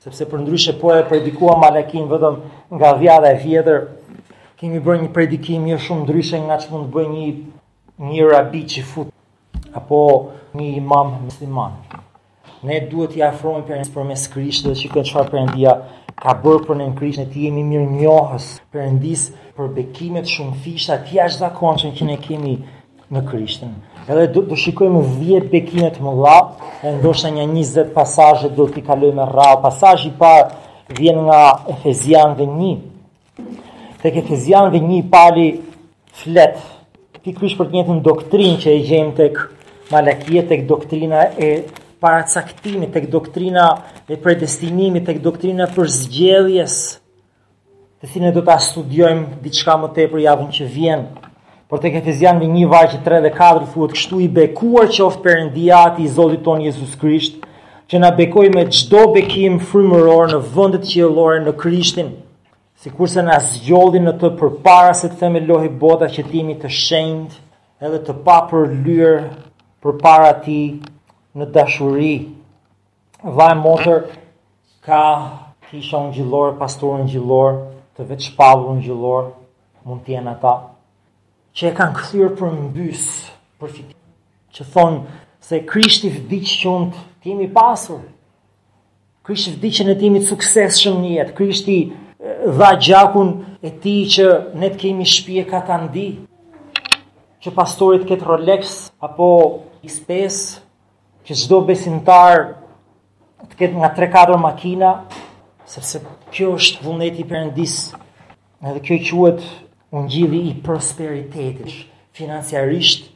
sepse 0.04 0.28
për 0.32 0.44
ndryshe 0.44 0.76
po 0.82 0.92
e 0.98 1.06
predikua 1.08 1.56
Malakin 1.62 2.10
vëdëm 2.12 2.36
nga 2.76 2.92
vjata 3.00 3.32
e 3.32 3.40
vjetër, 3.46 3.80
kemi 4.60 4.84
bërë 4.84 5.06
një 5.06 5.14
predikimi 5.16 5.74
e 5.78 5.80
shumë 5.88 6.04
ndryshe 6.04 6.44
nga 6.46 6.60
që 6.62 6.72
mund 6.74 6.92
bërë 6.94 7.14
një 7.14 7.28
një 8.12 8.28
rabi 8.28 8.66
që 8.76 8.84
fut, 8.92 9.08
apo 9.72 10.02
një 10.58 10.70
imam 10.82 11.16
mësliman. 11.30 11.80
Ne 12.68 12.76
duhet 12.92 13.16
i 13.18 13.24
afrojmë 13.24 13.64
për 13.68 13.80
njësë 13.80 13.96
për 13.96 14.08
mes 14.12 14.30
krishtë 14.36 14.72
dhe 14.74 14.80
që 14.82 14.92
këtë 14.94 15.10
shfarë 15.14 15.32
për 15.32 15.44
endia 15.46 15.80
ka 16.20 16.34
bërë 16.42 16.62
për 16.66 16.78
në 16.80 16.86
nënkrish 16.86 17.20
e 17.22 17.26
ti 17.32 17.42
jemi 17.46 17.64
mirë 17.68 17.88
njohës 18.00 18.46
për 18.74 18.86
ndis 18.96 19.26
për 19.58 19.72
bekimet 19.76 20.30
shumë 20.32 20.60
fisha 20.64 20.96
ti 21.08 21.20
ashtë 21.22 21.42
zakonqën 21.44 21.94
që 21.98 22.08
ne 22.10 22.16
kemi 22.24 22.54
në 23.14 23.24
krishtën. 23.28 23.74
Edhe 24.08 24.28
do, 24.34 24.42
do 24.50 24.56
shikojmë 24.58 25.02
vje 25.20 25.42
bekimet 25.52 26.00
më 26.02 26.14
la, 26.24 26.36
e 26.86 26.94
ndoshta 27.00 27.32
një 27.36 27.46
njizet 27.52 27.92
pasajët 27.94 28.56
do 28.58 28.68
t'i 28.72 28.84
kalojmë 28.86 29.18
me 29.22 29.26
ra, 29.34 29.50
Pasajë 29.62 30.10
i 30.12 30.14
parë 30.18 30.96
vjen 31.00 31.20
nga 31.28 31.42
Efezian 31.76 32.36
dhe 32.38 32.48
një. 32.50 32.74
Tek 34.02 34.22
Efezian 34.24 34.72
dhe 34.74 34.82
një 34.86 35.02
pali 35.12 35.48
flet, 36.22 36.58
ti 37.22 37.34
krysh 37.34 37.58
për 37.60 37.70
të 37.72 37.80
njëtën 37.80 38.04
doktrinë 38.06 38.62
që 38.64 38.76
e 38.78 38.84
gjem 38.88 39.12
tek 39.18 39.42
malakie, 39.92 40.46
tek 40.50 40.68
doktrina 40.70 41.28
e 41.50 41.54
paracaktimit 42.00 42.92
tek 42.94 43.08
doktrina 43.12 43.84
e 44.10 44.18
predestinimit 44.20 45.06
tek 45.10 45.22
doktrina 45.24 45.68
për 45.76 45.90
zgjedhjes, 45.96 46.78
të 48.02 48.10
thine 48.12 48.32
do 48.36 48.44
të 48.44 48.54
astudiojmë 48.56 49.40
diçka 49.46 49.78
më 49.84 49.90
te 49.96 50.08
për 50.12 50.24
javën 50.26 50.50
që 50.58 50.70
vjen 50.76 51.06
por 51.70 51.80
të 51.82 51.94
këtë 51.96 52.14
zjanë 52.20 52.44
një 52.44 52.48
një 52.54 52.82
3 53.04 53.06
të 53.06 53.22
dhe 53.26 53.32
kadrë 53.38 53.68
fuhet 53.74 53.96
kështu 53.96 54.20
i 54.22 54.28
bekuar 54.40 54.86
që 54.94 55.02
ofë 55.08 55.22
për 55.26 55.40
ndijat 55.48 55.98
i 56.04 56.08
zotit 56.18 56.44
tonë 56.46 56.68
Jezus 56.68 56.94
Krisht 57.02 57.40
që 57.90 58.02
na 58.04 58.12
bekoj 58.18 58.48
me 58.56 58.68
gjdo 58.70 59.06
bekim 59.16 59.58
frymëror 59.70 60.36
në 60.36 60.44
vëndet 60.54 60.86
që 60.92 61.10
në 61.48 61.56
Krishtin 61.64 62.12
si 62.84 62.92
kurse 62.92 63.24
na 63.26 63.40
zgjodhi 63.42 64.04
në 64.04 64.14
të 64.22 64.34
përpara 64.42 64.94
se 65.00 65.10
të 65.14 65.18
theme 65.24 65.42
lohi 65.48 65.72
bota 65.88 66.06
që 66.12 66.28
timi 66.32 66.60
të 66.62 66.70
shend 66.70 67.40
edhe 67.82 67.98
të 68.08 68.14
papërlyer 68.28 69.26
përpara 69.84 70.36
për 70.38 70.44
ti 70.46 70.60
në 71.40 71.46
dashuri. 71.56 72.14
Vaj 73.24 73.54
motër 73.60 74.04
ka 74.86 75.02
kisha 75.70 76.00
unë 76.02 76.16
gjillor, 76.18 76.54
pastor 76.60 77.00
unë 77.02 77.10
gjilor, 77.12 77.58
të 77.98 78.06
veç 78.10 78.28
pavu 78.38 78.70
unë 78.74 78.86
gjilor, 78.86 79.30
mund 79.88 80.04
tjenë 80.06 80.32
ata, 80.36 80.54
që 81.58 81.70
e 81.72 81.74
kanë 81.78 81.98
këthyrë 82.00 82.30
për 82.40 82.54
mbys, 82.60 83.06
për 83.60 83.72
fitim, 83.72 83.98
që 84.56 84.68
thonë 84.76 85.20
se 85.48 85.60
krishti 85.72 86.12
vdicë 86.16 86.60
që 86.62 86.70
unë 86.74 86.90
të 86.94 87.06
timi 87.26 87.48
pasur, 87.56 88.02
krishti 89.26 89.56
vdicë 89.56 89.80
që 89.80 89.88
në 89.90 89.98
timi 90.04 90.22
të 90.24 90.30
sukses 90.30 90.80
shumë 90.84 91.04
njetë, 91.08 91.36
krishti 91.38 91.78
dha 92.60 92.72
gjakun 92.86 93.32
e 93.66 93.74
ti 93.82 93.96
që 94.16 94.30
ne 94.60 94.70
të 94.74 94.82
kemi 94.84 95.08
shpje 95.16 95.48
ka 95.50 95.64
të 95.68 95.80
ndi, 95.88 96.08
që 97.42 97.56
pastorit 97.58 98.06
këtë 98.10 98.28
Rolex, 98.30 98.76
apo 99.08 99.32
ispesë, 99.86 100.65
që 101.26 101.34
zdo 101.42 101.58
besimtar 101.66 102.42
të 103.50 103.58
ketë 103.58 103.80
nga 103.82 103.90
3-4 103.98 104.38
makina, 104.42 104.90
sepse 105.74 106.02
kjo 106.34 106.52
është 106.60 106.84
vullneti 106.86 107.24
i 107.24 107.28
Perëndis. 107.32 107.78
Edhe 108.66 108.82
kjo 108.86 108.98
quhet 109.10 109.42
ungjilli 109.96 110.44
i 110.52 110.54
prosperitetit, 110.66 111.72
financiarisht 112.18 113.08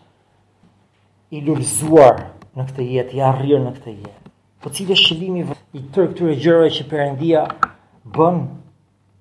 i 1.38 1.42
lulëzuar 1.46 2.24
në 2.58 2.66
këtë 2.72 2.88
jetë, 2.96 3.16
i 3.18 3.22
arrirë 3.30 3.62
në 3.68 3.74
këtë 3.78 3.94
jetë. 4.00 4.34
Po 4.64 4.72
cilë 4.76 4.98
është 4.98 5.18
i 5.20 5.86
tërë 5.94 6.14
këtyre 6.16 6.38
gjërave 6.44 6.72
që 6.78 6.88
Perëndia 6.92 7.44
bën? 8.18 8.42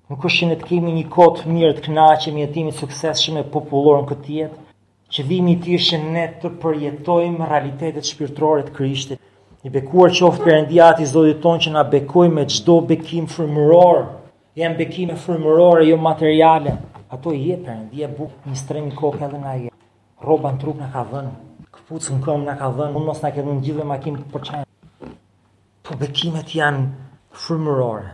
Nuk 0.09 0.25
është 0.25 0.39
që 0.41 0.47
ne 0.49 0.57
të 0.63 0.67
kemi 0.71 0.95
një 0.97 1.05
kohë 1.13 1.45
mirë 1.53 1.75
të 1.77 1.85
kënaqemi 1.85 2.41
jetimin 2.41 2.73
e 2.73 2.77
suksesshëm 2.79 3.37
e 3.37 3.45
popullor 3.53 4.01
në 4.01 4.09
këtë 4.09 4.37
jetë, 4.39 4.57
që 5.09 5.25
i 5.49 5.55
t'i 5.57 5.73
është 5.79 5.97
ne 6.13 6.25
të 6.41 6.49
përjetojmë 6.61 7.45
realitetet 7.49 8.05
shpirtërore 8.05 8.65
të 8.67 8.73
Krishtit. 8.77 9.19
I 9.65 9.69
bekuar 9.73 10.11
qoftë 10.15 10.43
Perëndia 10.43 10.85
ati 10.93 11.05
Zotit 11.09 11.41
ton 11.43 11.59
që 11.59 11.71
na 11.73 11.81
bekoi 11.91 12.29
me 12.31 12.45
çdo 12.53 12.75
bekim 12.87 13.25
frymëror. 13.27 14.03
Jan 14.55 14.77
bekime 14.77 15.15
fërmërore, 15.19 15.85
jo 15.89 15.97
materiale. 15.97 16.77
Ato 17.13 17.33
i 17.35 17.41
jep 17.49 17.65
Perëndia 17.65 18.07
buk 18.15 18.29
një 18.47 18.55
strem 18.55 18.87
i 18.87 18.93
kokë 18.95 19.25
edhe 19.27 19.37
nga 19.41 19.53
jetë. 19.55 19.75
Rroba 20.23 20.51
në 20.57 20.73
na 20.77 20.89
ka 20.93 21.03
dhënë, 21.11 21.31
kputucën 21.73 22.21
këmbë 22.23 22.45
na 22.51 22.55
ka 22.59 22.69
dhënë, 22.77 22.95
Unë 22.97 23.05
mos 23.07 23.21
na 23.23 23.31
ketë 23.33 23.47
në 23.53 23.61
gjithë 23.65 23.85
makim 23.89 24.15
të 24.21 24.29
përçan. 24.33 24.63
Po 25.87 25.95
bekimet 26.01 26.53
janë 26.53 26.85
fërmërore. 27.43 28.07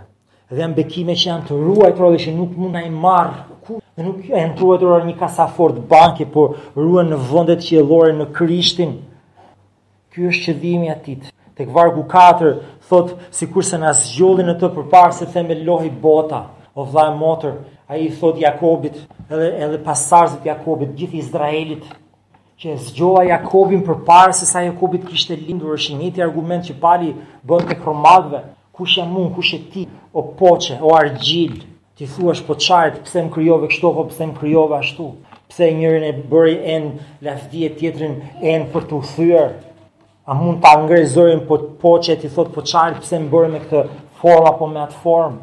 Dhe 0.50 0.62
janë 0.64 0.76
bekime 0.78 1.12
që 1.18 1.28
janë 1.30 1.48
të 1.50 1.60
ruajtura 1.66 2.12
dhe 2.16 2.24
që 2.26 2.36
nuk 2.38 2.52
mund 2.62 2.78
ai 2.82 2.90
marr 3.04 3.32
Në 3.96 4.04
nuk 4.04 4.24
e 4.28 4.40
në 4.42 4.58
ruet 4.60 4.82
rrë 4.84 5.06
një 5.08 5.14
kasafort 5.22 5.78
banke, 5.88 6.26
por 6.32 6.58
rrë 6.76 7.04
në 7.08 7.18
vëndet 7.30 7.62
që 7.64 7.78
e 7.80 7.82
lore 7.92 8.10
në 8.18 8.26
kërishtin. 8.36 8.90
Ky 10.12 10.26
është 10.30 10.50
qëdhimi 10.50 10.90
atit. 10.92 11.30
Tek 11.56 11.70
vargu 11.72 12.02
4, 12.12 12.50
thot 12.90 13.14
si 13.38 13.48
kur 13.48 13.64
se 13.64 13.78
nësë 13.80 14.10
gjulli 14.18 14.44
në 14.50 14.58
të 14.60 14.70
përparë, 14.76 15.16
se 15.22 15.28
theme 15.32 15.56
lohi 15.70 15.88
bota, 16.04 16.42
o 16.76 16.84
vlajë 16.92 17.14
motër, 17.22 17.54
a 17.88 17.96
i 18.02 18.10
thot 18.20 18.42
Jakobit, 18.44 18.98
edhe, 19.30 19.48
edhe 19.68 19.80
pasarëzit 19.86 20.50
Jakobit, 20.50 20.92
gjithë 21.00 21.22
Izraelit, 21.22 21.86
që 22.60 22.74
e 22.74 22.76
zgjoha 22.90 23.22
Jakobin 23.30 23.86
për 23.88 24.02
parë 24.10 24.36
se 24.42 24.46
sa 24.50 24.66
Jakobit 24.66 25.06
kështë 25.08 25.38
e 25.38 25.38
lindur 25.46 25.78
është 25.78 25.96
një 26.02 26.12
të 26.18 26.26
argument 26.28 26.68
që 26.68 26.76
pali 26.84 27.14
bënd 27.48 27.72
të 27.72 27.80
kromadve 27.86 28.44
kush 28.76 28.98
e 29.00 29.08
mund, 29.08 29.32
kush 29.40 29.54
e 29.58 29.62
ti 29.72 29.86
o 30.12 30.24
poqe, 30.40 30.82
o 30.84 30.92
argjil 30.98 31.56
Ti 31.96 32.04
thua 32.12 32.34
është 32.36 32.44
po 32.50 32.56
qartë, 32.60 32.98
pëse 33.06 33.22
më 33.24 33.30
kryove 33.34 33.68
kështu, 33.72 33.90
po 33.96 34.04
pëse 34.10 34.26
më 34.28 34.34
kryove 34.36 34.74
ashtu. 34.82 35.04
Pëse 35.48 35.68
njërin 35.78 36.04
e 36.04 36.10
bëri 36.32 36.56
enë 36.74 36.90
në 36.92 37.24
lafdi 37.24 37.62
e 37.64 37.70
tjetërin 37.78 38.18
enë 38.52 38.66
për 38.74 38.88
të 38.90 39.00
thyër. 39.14 39.54
A 40.28 40.36
mund 40.36 40.60
të 40.66 40.74
angre 40.80 41.00
zërin 41.14 41.46
po, 41.48 41.56
po 41.84 41.94
që 42.04 42.18
e 42.18 42.18
ti 42.26 42.32
thot 42.36 42.52
po 42.56 42.66
qartë, 42.72 43.00
pëse 43.06 43.22
më 43.24 43.32
bëri 43.32 43.54
me 43.56 43.62
këtë 43.64 43.84
formë 44.20 44.50
apo 44.52 44.68
me 44.74 44.84
atë 44.84 45.00
formë. 45.06 45.42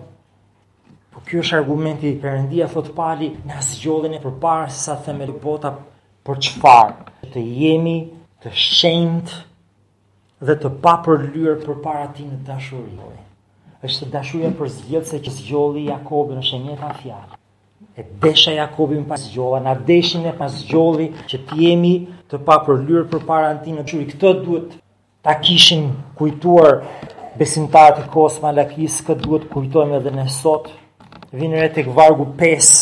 Po 1.14 1.24
kjo 1.30 1.40
është 1.46 1.56
argumenti 1.62 2.10
i 2.10 2.18
përëndia, 2.20 2.68
thot 2.74 2.92
pali, 2.98 3.32
në 3.48 3.56
asgjollin 3.62 4.18
e 4.20 4.22
për 4.28 4.36
parë, 4.44 4.68
se 4.76 4.84
sa 4.90 4.98
themel 5.08 5.32
bota 5.44 5.72
për 6.24 6.42
qëfarë. 6.50 7.10
Të 7.32 7.46
jemi 7.64 7.96
të 8.44 8.52
shendë 8.68 9.40
dhe 10.48 10.58
të 10.60 10.76
papër 10.84 11.30
lyrë 11.32 11.56
për 11.64 11.80
para 11.88 12.10
ti 12.16 12.28
në 12.28 12.42
dashurinë 12.50 13.10
është 13.86 14.06
dashuria 14.14 14.50
për 14.58 14.68
zgjedhse 14.76 15.18
që 15.26 15.30
zgjolli 15.38 15.80
Jakobin, 15.88 16.36
është 16.42 16.56
e 16.58 16.60
njëta 16.66 16.90
fjalë. 17.00 17.38
E 17.98 18.04
desha 18.22 18.52
Jakobin 18.54 19.02
pas 19.08 19.20
zgjolla, 19.26 19.58
na 19.64 19.72
deshin 19.88 20.28
e 20.30 20.34
pas 20.38 20.52
zgjolli 20.60 21.08
që 21.30 21.40
të 21.48 21.58
jemi 21.60 21.92
të 22.30 22.38
pa 22.46 22.60
për 22.66 22.78
lyrë 22.88 23.08
për 23.12 23.24
para 23.30 23.50
Këtë 23.58 24.44
duhet 24.44 24.78
ta 25.26 25.34
kishin 25.44 25.90
kujtuar 26.18 26.78
besimtarët 27.38 28.04
e 28.04 28.08
kosë 28.14 28.44
Malakis, 28.46 29.00
këtë 29.06 29.20
duhet 29.26 29.48
kujtojmë 29.52 29.98
edhe 29.98 30.14
ne 30.20 30.28
sot. 30.30 30.70
Vinëre 31.34 31.72
të 31.74 31.84
këvargu 31.88 32.30
5, 32.38 32.72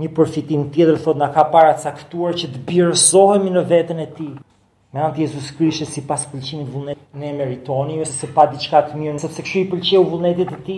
një 0.00 0.08
përfitim 0.16 0.66
tjetër, 0.74 0.98
thot 1.04 1.16
nga 1.20 1.30
ka 1.36 1.44
para 1.54 1.76
caktuar 1.82 2.34
që 2.40 2.50
të 2.54 2.64
birësohemi 2.68 3.52
në 3.54 3.64
vetën 3.70 4.02
e 4.02 4.08
ti 4.18 4.28
me 4.96 5.02
anë 5.04 5.12
të 5.16 5.20
Jezus 5.26 5.48
Krishtë 5.58 5.84
si 5.92 6.00
pas 6.08 6.22
pëlqimit 6.30 6.70
vullnetit 6.72 7.18
ne 7.20 7.30
meritoni, 7.36 7.98
ose 8.00 8.14
se 8.16 8.28
pa 8.32 8.46
diçka 8.48 8.80
të 8.86 8.96
mirë, 8.96 9.18
sepse 9.20 9.42
këshu 9.44 9.58
i 9.60 9.68
pëlqeu 9.74 10.00
vullnetit 10.08 10.52
të 10.54 10.58
ti, 10.64 10.76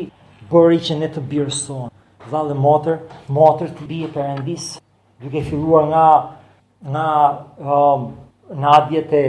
bëri 0.50 0.80
që 0.88 0.96
ne 0.98 1.08
të 1.14 1.22
birë 1.30 1.54
sonë. 1.54 1.92
Dha 2.32 2.40
dhe 2.48 2.56
motër, 2.58 2.96
motër 3.36 3.70
të 3.76 3.86
bje 3.90 4.08
përëndis, 4.16 4.64
duke 5.22 5.44
filluar 5.46 5.86
nga, 5.92 6.06
nga 6.94 7.06
um, 7.62 8.08
nadje 8.64 9.04
të 9.12 9.22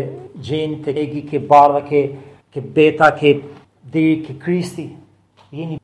gjeni 0.49 0.81
të 0.87 0.97
egi, 1.03 1.21
ke 1.35 1.43
bardha, 1.53 1.83
ke, 1.85 2.01
ke 2.49 2.65
beta, 2.79 3.11
ke 3.21 3.35
diri, 3.93 4.17
ke 4.25 4.39
kristi, 4.41 4.89
jeni, 5.53 5.77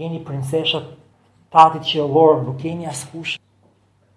jeni 0.00 0.20
princeshët, 0.28 0.92
tatit 1.54 1.88
që 1.94 2.04
lorë, 2.12 2.44
nuk 2.44 2.60
jeni 2.68 2.92
askush, 2.92 3.38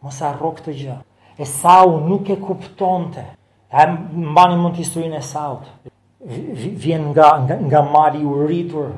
mos 0.03 0.19
arro 0.27 0.51
këtë 0.59 0.75
gjë. 0.83 0.99
E 1.39 1.45
sa 1.47 1.79
u 1.87 1.95
nuk 2.03 2.27
e 2.33 2.41
kuptonte, 2.41 3.23
E 3.67 3.83
mbani 3.87 4.55
mund 4.61 4.77
të 4.77 4.81
historinë 4.83 5.17
e 5.19 5.25
saut. 5.27 5.65
Vjen 6.81 7.09
nga, 7.13 7.33
nga, 7.45 7.57
nga 7.67 7.81
mali 7.91 8.21
u 8.25 8.39
rritur. 8.45 8.93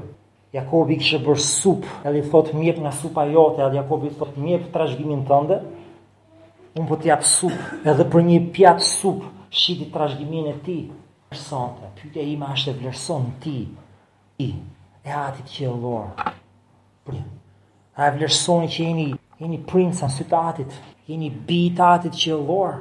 Jakobi 0.53 0.95
kështë 0.97 1.19
bërë 1.25 1.43
sup. 1.45 1.85
E 2.05 2.13
li 2.13 2.21
thot 2.29 2.51
mjep 2.57 2.79
nga 2.81 2.91
supa 2.93 3.25
jote. 3.29 3.61
E 3.65 3.69
li 3.71 3.79
Jakobi 3.79 4.11
thot 4.17 4.37
mjep 4.41 4.69
trashgimin 4.73 5.25
tënde. 5.29 5.57
Unë 6.77 6.87
po 6.89 6.97
t'jap 7.01 7.25
sup. 7.25 7.55
Edhe 7.89 8.05
për 8.13 8.23
një 8.29 8.37
pjatë 8.55 8.85
sup. 8.89 9.25
Shiti 9.49 9.89
trashgimin 9.93 10.51
e 10.53 10.55
ti. 10.65 10.77
Vlerësonte. 11.29 11.91
Pyte 12.01 12.23
ima 12.33 12.51
është 12.57 12.71
e 12.71 12.77
vlerëson 12.81 13.27
ti. 13.45 13.55
Ti. 14.37 14.49
E 15.05 15.09
atit 15.21 15.49
që 15.55 15.65
e 15.67 15.73
lorë. 15.85 16.31
A 17.97 18.05
e 18.07 18.11
vlerësoni 18.15 18.69
që 18.73 18.85
jeni, 18.89 19.09
jeni 19.41 19.59
princa 19.67 20.09
në 20.09 20.15
sytë 20.17 20.41
atit. 20.53 20.79
Jeni 21.09 21.29
bitë 21.49 21.91
atit 21.93 22.21
që 22.21 22.31
e 22.31 22.39
lorë 22.49 22.79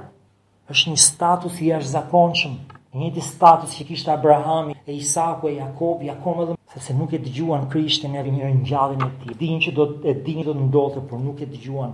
është 0.72 0.90
një 0.92 0.96
status 1.00 1.58
i 1.64 1.70
është 1.76 2.50
një 2.98 3.08
të 3.14 3.22
status 3.24 3.74
që 3.76 3.84
kishtë 3.88 4.10
Abrahami, 4.14 4.74
e 4.88 4.94
Isaku, 4.96 5.50
e 5.50 5.58
Jakob, 5.58 6.00
Jakome 6.04 6.54
se 6.72 6.80
se 6.82 6.94
nuk 6.96 7.12
e 7.14 7.20
të 7.20 7.30
gjuan 7.36 7.66
Krishtin 7.70 8.14
e 8.16 8.22
vimirë 8.24 8.50
në 8.56 8.62
gjallin 8.66 9.02
e 9.04 9.10
ti, 9.22 9.36
din 9.38 9.60
që 9.64 9.74
do 9.76 9.86
të 10.00 10.08
e 10.08 10.14
din 10.24 10.40
që 10.40 10.46
do 10.48 10.54
të 10.56 10.64
ndotër, 10.66 11.04
por 11.10 11.20
nuk 11.20 11.40
e 11.40 11.46
të 11.50 11.60
gjuan, 11.62 11.92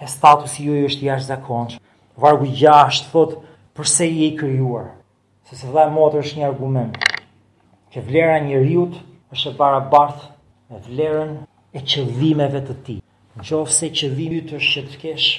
e 0.00 0.06
status 0.08 0.58
i 0.62 0.68
është 0.86 1.04
i 1.06 1.10
është 1.14 1.28
zakonëshëm, 1.28 1.82
vargu 2.24 2.48
gjashtë 2.60 3.10
thotë, 3.12 3.40
përse 3.78 4.06
i 4.12 4.20
e 4.26 4.28
i 4.28 4.36
kërjuar, 4.38 4.86
se 5.48 5.60
se 5.60 5.72
dhe 5.74 5.86
motër 5.96 6.22
është 6.24 6.40
një 6.40 6.46
argument, 6.50 7.00
që 7.92 8.04
vlera 8.08 8.36
një 8.46 8.60
rjut, 8.66 9.00
është 9.34 9.52
e 9.52 9.58
barabartë 9.62 10.30
e 10.76 10.82
vlerën 10.88 11.32
e 11.74 11.80
qëllimeve 11.90 12.62
të 12.68 12.78
ti, 12.86 12.98
në 13.40 13.50
qofë 13.50 13.76
se 13.80 13.92
të 13.98 15.02
kesh 15.02 15.30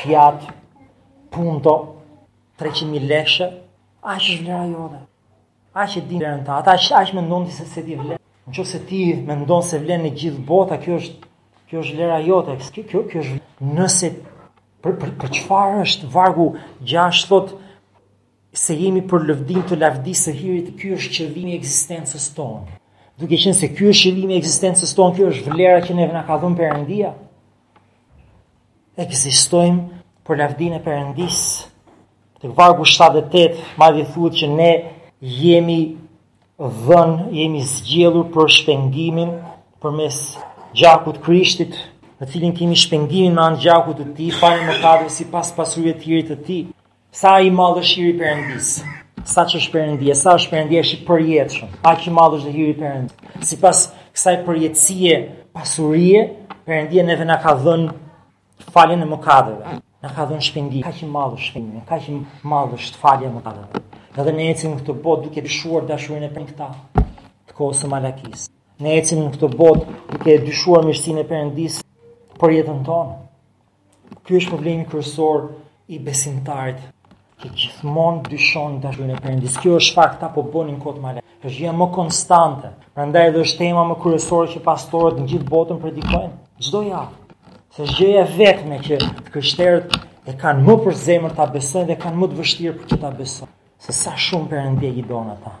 Fiat 0.00 0.46
punto, 1.30 1.94
300.000 2.58 3.00
leshe, 3.06 3.46
a 4.02 4.18
që 4.18 4.34
është 4.34 4.42
vlera 4.44 4.66
jode, 4.70 4.98
a 5.80 5.86
që 5.86 6.00
din 6.08 6.18
vlerën 6.20 6.44
ta, 6.44 6.52
ata 6.60 6.74
që 6.80 6.94
është 7.02 7.20
ndonë 7.24 7.46
të 7.48 7.52
se, 7.56 7.64
se 7.70 7.80
ti 7.86 7.94
vlerën, 7.96 8.20
në 8.48 8.52
që 8.56 8.62
se 8.66 8.78
ti 8.88 9.00
mendon 9.28 9.62
se 9.64 9.76
vlerën 9.82 10.06
e 10.10 10.14
gjithë 10.20 10.40
bota, 10.50 10.74
kjo 10.82 10.94
është, 11.00 11.20
kjo 11.70 11.78
është 11.84 11.94
vlera 12.00 12.18
jote, 12.26 12.50
kjo, 12.74 12.82
kjo, 12.90 13.00
kjo 13.12 13.18
është 13.24 13.36
nëse, 13.78 14.08
për, 14.82 14.92
për, 15.00 15.10
për 15.20 15.28
qëfar 15.38 15.68
është 15.84 16.04
vargu 16.12 16.46
gjashtë 16.90 17.26
thot, 17.32 17.48
se 18.60 18.74
jemi 18.74 19.02
për 19.06 19.20
lëvdim 19.30 19.60
të 19.70 19.74
lavdi 19.78 20.14
së 20.18 20.30
hirit, 20.34 20.68
kjo 20.80 20.92
është 20.98 21.12
qëllimi 21.16 21.52
eksistencës 21.60 22.24
tonë. 22.36 22.62
Duke 23.20 23.36
qenë 23.38 23.54
se 23.56 23.68
kjo 23.70 23.88
është 23.92 24.04
qëllimi 24.08 24.34
eksistencës 24.40 24.90
tonë, 24.98 25.12
kjo 25.20 25.26
është 25.36 25.48
vlera 25.52 25.78
që 25.86 25.92
ne 25.96 26.04
nga 26.10 26.22
ka 26.26 26.34
dhëmë 26.42 26.56
për 26.58 26.64
e 29.00 29.02
për 30.30 30.38
lavdin 30.38 30.74
e 30.76 30.78
përëndis, 30.86 31.38
të 32.40 32.48
vargu 32.54 32.84
78, 32.86 33.58
ma 33.80 33.88
dhe 33.94 34.02
thuët 34.12 34.34
që 34.40 34.46
ne 34.58 34.68
jemi 35.40 35.78
dhën, 36.78 37.10
jemi 37.38 37.62
zgjelur 37.72 38.26
për 38.34 38.46
shpengimin, 38.60 39.30
për 39.82 39.90
mes 39.98 40.18
gjakut 40.78 41.18
krishtit, 41.24 41.72
në 42.22 42.30
cilin 42.30 42.54
kemi 42.58 42.78
shpengimin 42.84 43.34
me 43.36 43.42
anë 43.48 43.60
gjakut 43.66 43.96
të 44.04 44.08
ti, 44.20 44.28
farë 44.40 44.62
më 44.68 44.78
kadrë 44.84 45.10
si 45.18 45.26
pas 45.34 45.50
pasurje 45.58 45.94
tjirit 46.04 46.30
të 46.30 46.38
ti, 46.46 46.60
sa 47.20 47.34
i 47.46 47.50
malë 47.50 47.82
shiri 47.90 48.14
përëndis, 48.22 48.70
sa 49.34 49.42
që 49.50 49.58
është 49.64 49.74
përëndia, 49.76 50.14
sa 50.22 50.36
është 50.38 50.52
përëndia 50.54 50.84
është 50.86 51.00
përjetëshëm, 51.10 51.68
a 51.82 51.92
që 52.00 52.14
malë 52.20 52.38
është 52.38 52.48
dhe 52.52 52.56
hiri 52.60 52.74
përëndis, 52.84 53.36
si 53.50 53.58
pas 53.66 53.78
kësaj 54.14 54.38
përjetësie 54.46 55.16
pasurje, 55.54 56.22
përëndia 56.70 57.04
neve 57.10 57.26
nga 57.26 57.40
ka 57.42 57.52
dhën 57.66 57.82
falin 58.74 59.02
e 59.04 59.08
më 59.10 59.18
Në 60.00 60.08
ka 60.16 60.24
dhënë 60.24 60.44
shpendi, 60.46 60.78
ka 60.80 60.90
që 60.96 61.06
malë 61.12 61.38
shpendi, 61.44 61.80
ka 61.88 61.96
që 62.00 62.14
malë 62.48 62.76
shtë 62.80 63.00
falje 63.02 63.30
më 63.34 63.40
ka 63.44 63.50
dhënë. 63.52 63.80
Dhe 64.24 64.32
në 64.38 64.46
ecim 64.54 64.70
në 64.72 64.78
këtë 64.78 64.94
botë 65.04 65.24
duke 65.26 65.42
dyshuar 65.44 65.84
dashurin 65.90 66.24
e 66.24 66.30
për 66.32 66.40
në 66.40 66.48
këta, 66.52 66.68
të 67.50 67.56
kohësë 67.58 67.90
malakis. 67.92 68.46
Ne 68.80 68.94
ecim 68.96 69.20
në 69.26 69.34
këtë 69.34 69.50
botë 69.58 69.98
duke 70.14 70.38
dyshuar 70.46 70.88
mirësin 70.88 71.20
e 71.20 71.26
për 71.28 71.44
për 72.40 72.54
jetën 72.56 72.80
tonë. 72.88 73.14
Ky 74.24 74.40
është 74.40 74.54
problemi 74.54 74.88
kërësor 74.88 75.44
i 75.92 76.00
besimtarit 76.08 76.80
që 77.44 77.52
gjithmonë 77.60 78.24
dyshon 78.32 78.80
të 78.80 78.96
e 79.04 79.10
në 79.12 79.20
përëndis. 79.20 79.60
Kjo 79.60 79.76
është 79.82 79.98
fakt 80.00 80.20
ta 80.24 80.32
po 80.32 80.48
bënin 80.56 80.80
kodë 80.80 81.04
male. 81.04 81.22
është 81.44 81.56
gjithë 81.60 81.76
më 81.84 81.90
konstante. 81.96 82.72
Pra 82.96 83.04
edhe 83.26 83.44
është 83.44 83.66
tema 83.66 83.84
më 83.92 84.00
kërësorë 84.02 84.50
që 84.56 84.64
pastorët 84.64 85.20
në 85.20 85.28
gjithë 85.34 85.50
botën 85.52 85.84
predikojnë. 85.84 86.36
Gjdo 86.60 86.82
javë. 86.88 87.19
Se 87.70 87.84
shgjëja 87.86 88.22
vetë 88.34 88.64
me 88.66 88.80
që 88.82 88.96
kështerët 89.30 89.92
e 90.26 90.32
kanë 90.40 90.64
më 90.66 90.74
për 90.84 90.94
zemër 91.04 91.34
të 91.36 91.42
abesën 91.44 91.84
dhe 91.86 91.94
kanë 92.02 92.18
më 92.18 92.28
të 92.32 92.38
vështirë 92.40 92.72
për 92.80 92.86
që 92.92 92.96
të 93.02 93.06
abesën. 93.12 93.50
Se 93.84 93.92
sa 93.94 94.16
shumë 94.24 94.48
për 94.50 94.64
nëndjek 94.64 94.96
i 94.98 95.04
donë 95.10 95.34
ata. 95.36 95.52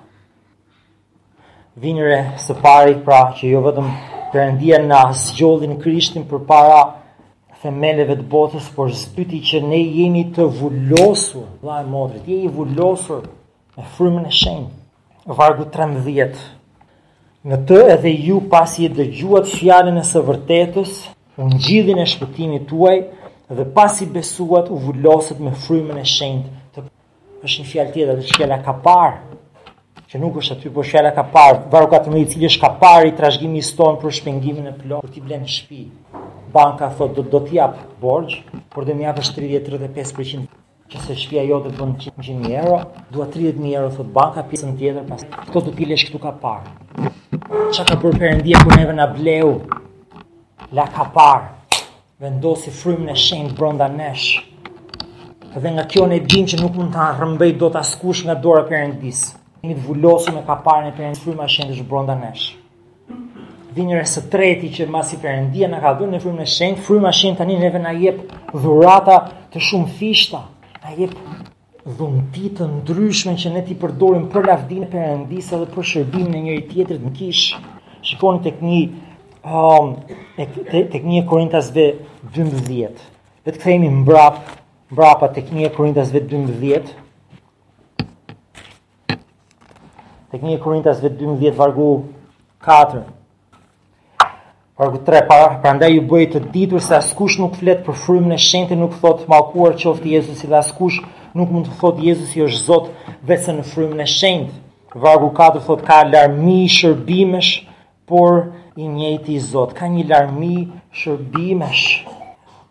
Vinëre 1.84 2.16
së 2.42 2.56
pari 2.64 2.96
pra 3.06 3.20
që 3.38 3.52
jo 3.52 3.60
vetëm 3.68 3.92
për 4.32 4.40
nëndjek 4.48 4.88
në 4.88 4.96
asgjollin 5.04 5.76
kërishtin 5.84 6.26
për 6.32 6.42
para 6.50 6.80
femeleve 7.62 8.18
të 8.18 8.26
botës, 8.34 8.66
por 8.74 8.90
zbyti 9.04 9.38
që 9.46 9.62
ne 9.68 9.78
jemi 9.78 10.24
të 10.34 10.48
vullosur, 10.58 11.46
la 11.68 11.78
e 11.84 11.86
modrit, 11.94 12.26
jemi 12.32 12.50
vullosur 12.58 13.22
me 13.78 13.86
frymën 13.94 14.26
e 14.26 14.34
shenjë. 14.40 14.68
Vargu 15.38 15.70
13. 15.76 16.42
Në 17.52 17.62
të 17.70 17.80
edhe 17.94 18.16
ju 18.26 18.42
pasi 18.50 18.90
e 18.90 18.92
dëgjuat 18.98 19.52
fjallin 19.54 20.00
e 20.02 20.06
së 20.14 20.26
vërtetës, 20.26 20.98
në 21.48 21.58
gjithin 21.64 22.00
e 22.00 22.04
shpëtimit 22.08 22.66
tuaj 22.70 22.96
dhe 23.50 23.64
pasi 23.74 24.06
besuat 24.12 24.68
u 24.70 24.78
vullosët 24.88 25.40
me 25.42 25.52
frymën 25.54 26.00
e 26.00 26.04
shenjt 26.04 26.76
të 26.76 26.84
është 27.44 27.62
një 27.64 27.70
fjalë 27.72 27.92
tjetër 27.94 28.18
të 28.20 28.26
shkjela 28.32 28.60
ka 28.64 28.74
parë 28.84 29.38
që 30.10 30.18
nuk 30.20 30.40
është 30.42 30.56
aty 30.58 30.72
por 30.74 30.86
shkjela 30.88 31.12
ka 31.16 31.24
parë 31.32 31.66
varu 31.72 31.90
ka 31.92 32.00
të 32.04 32.12
mëri 32.12 32.30
cili 32.34 32.48
është 32.50 32.62
ka 32.64 32.70
parë 32.82 33.08
i 33.12 33.16
trashgimi 33.18 33.62
ston 33.64 33.98
për 34.02 34.16
shpengimin 34.20 34.70
e 34.72 34.76
plot 34.80 35.04
për 35.06 35.14
ti 35.16 35.24
blen 35.26 35.46
shtëpi 35.46 35.84
banka 36.52 36.88
thot 36.98 37.14
do, 37.14 37.22
do 37.22 37.40
të 37.46 37.58
jap 37.58 37.78
por 38.02 38.26
do 38.84 38.96
më 38.96 39.08
japësh 39.08 39.32
30 39.38 39.68
35% 39.74 40.56
që 40.90 41.04
se 41.06 41.14
shpia 41.16 41.44
jo 41.46 41.60
dhe 41.62 41.70
bënë 41.78 42.00
100.000 42.18 42.48
euro, 42.64 42.80
dua 43.14 43.28
30.000 43.30 43.76
euro, 43.78 43.90
thot 43.94 44.08
banka 44.10 44.42
pjesën 44.50 44.72
tjetër, 44.74 45.04
pas 45.06 45.22
këto 45.46 45.60
të 45.68 45.74
pilesh 45.78 46.08
këtu 46.08 46.18
ka 46.24 46.32
parë. 46.42 46.72
Qa 47.46 47.84
ka 47.92 47.94
për 48.02 48.18
përëndia 48.18 48.64
për 48.66 48.74
neve 48.80 48.96
në 48.98 49.06
bleu, 49.14 49.52
la 50.72 50.86
ka 50.88 51.08
parë, 51.10 51.50
vendosi 52.22 52.70
frymën 52.70 53.08
e 53.10 53.14
shenjtë 53.18 53.56
brenda 53.58 53.88
nesh. 53.90 54.36
Dhe 55.50 55.70
nga 55.74 55.84
kjo 55.90 56.04
ne 56.06 56.20
dimë 56.22 56.46
që 56.52 56.60
nuk 56.60 56.76
mund 56.78 56.92
ta 56.94 57.08
rrëmbej 57.18 57.56
dot 57.58 57.74
askush 57.80 58.22
nga 58.26 58.36
dora 58.38 58.62
perëndis. 58.68 59.22
Mi 59.66 59.74
të 59.74 59.82
vulosim 59.86 60.36
me 60.38 60.44
kaparën 60.46 60.92
e 60.92 60.96
perëndis 60.96 61.24
frymën 61.24 61.46
e 61.46 61.48
shenjtë 61.50 61.86
brenda 61.90 62.14
nesh. 62.20 62.46
Vinjëre 63.74 64.06
së 64.06 64.22
treti 64.30 64.70
që 64.76 64.86
masi 64.90 65.18
perëndia 65.22 65.68
na 65.70 65.80
ka 65.82 65.92
dhënë 65.98 66.14
në 66.18 66.22
frymën 66.22 66.44
e 66.46 66.52
shenjtë, 66.54 66.84
fryma 66.86 67.10
e 67.10 67.18
shenjtë 67.18 67.40
tani 67.42 67.58
neve 67.62 67.82
na 67.82 67.92
jep 68.04 68.22
dhurata 68.54 69.18
të 69.52 69.60
shumë 69.70 69.92
fishta, 69.98 70.44
na 70.84 70.94
jep 70.98 71.12
dhunti 71.86 72.48
të 72.56 72.70
ndryshme 72.76 73.34
që 73.42 73.52
ne 73.56 73.64
ti 73.66 73.74
përdorim 73.78 74.28
për 74.32 74.46
lavdin 74.52 74.86
e 74.86 74.90
perëndis 74.94 75.50
edhe 75.56 75.68
për 75.74 75.90
shërbimin 75.92 76.38
e 76.40 76.44
njëri 76.46 76.64
tjetrit 76.72 77.06
në 77.06 77.12
kishë. 77.20 77.60
Shikoni 78.08 78.42
tek 78.46 78.62
një 78.64 78.78
um, 79.44 79.94
e, 80.36 80.44
të, 80.46 81.02
një 81.04 81.22
korintasve 81.28 81.86
12. 82.34 83.00
Dhe 83.44 83.52
të 83.52 83.56
këthejmi 83.56 83.90
mbrap, 84.02 84.40
mbrapa 84.92 85.30
të 85.34 85.46
një 85.56 85.70
korintasve 85.76 86.20
12. 86.28 86.90
Të 90.30 90.40
një 90.44 90.60
korintasve 90.62 91.10
12 91.20 91.56
vargu 91.58 91.88
4. 92.64 93.00
Vargu 94.80 95.00
3, 95.04 95.24
para, 95.28 95.48
pra 95.60 95.74
ndaj 95.76 95.90
ju 95.92 96.02
bëjë 96.08 96.30
të 96.34 96.40
ditur 96.54 96.80
se 96.84 96.94
askush 96.96 97.40
nuk 97.42 97.56
flet 97.60 97.82
për 97.84 97.96
frymë 98.04 98.30
në 98.32 98.38
shente, 98.40 98.76
nuk 98.80 98.94
thotë 99.02 99.26
malkuar 99.28 99.74
qoftë 99.80 100.08
Jezusi 100.14 100.48
dhe 100.48 100.56
askush 100.60 101.02
nuk 101.36 101.50
mund 101.52 101.66
të 101.68 101.74
thotë 101.82 102.06
Jezusi 102.06 102.44
është 102.46 102.62
zot 102.62 102.88
se 103.44 103.56
në 103.58 103.66
frymë 103.72 103.98
në 104.00 104.06
shente. 104.08 104.62
Vargu 104.94 105.28
4 105.36 105.60
thotë 105.66 105.86
ka 105.86 105.98
larmi 106.12 106.62
shërbimesh, 106.72 107.50
por 108.10 108.38
i 108.80 108.86
njëti 108.88 109.36
Zot, 109.44 109.74
ka 109.76 109.84
një 109.92 110.06
larmi 110.08 110.62
shërbimesh. 110.96 111.88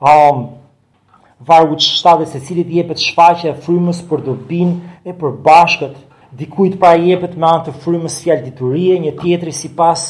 Um, 0.02 0.45
Vargu 1.50 1.78
të 1.80 1.86
shtave 1.86 2.26
se 2.28 2.41
cilit 2.48 2.67
jepet 2.76 3.00
shfaqe 3.04 3.48
e 3.52 3.54
frymës 3.65 4.00
për 4.10 4.24
dobin 4.26 4.74
e 5.08 5.13
për 5.19 5.36
bashkët, 5.45 6.00
dikujt 6.39 6.74
pra 6.82 6.95
jepet 7.00 7.38
me 7.39 7.48
antë 7.52 7.76
frymës 7.84 8.17
fjallë 8.26 8.48
diturie, 8.50 8.98
një 9.06 9.13
tjetëri 9.22 9.54
si 9.56 9.69
pas 9.78 10.02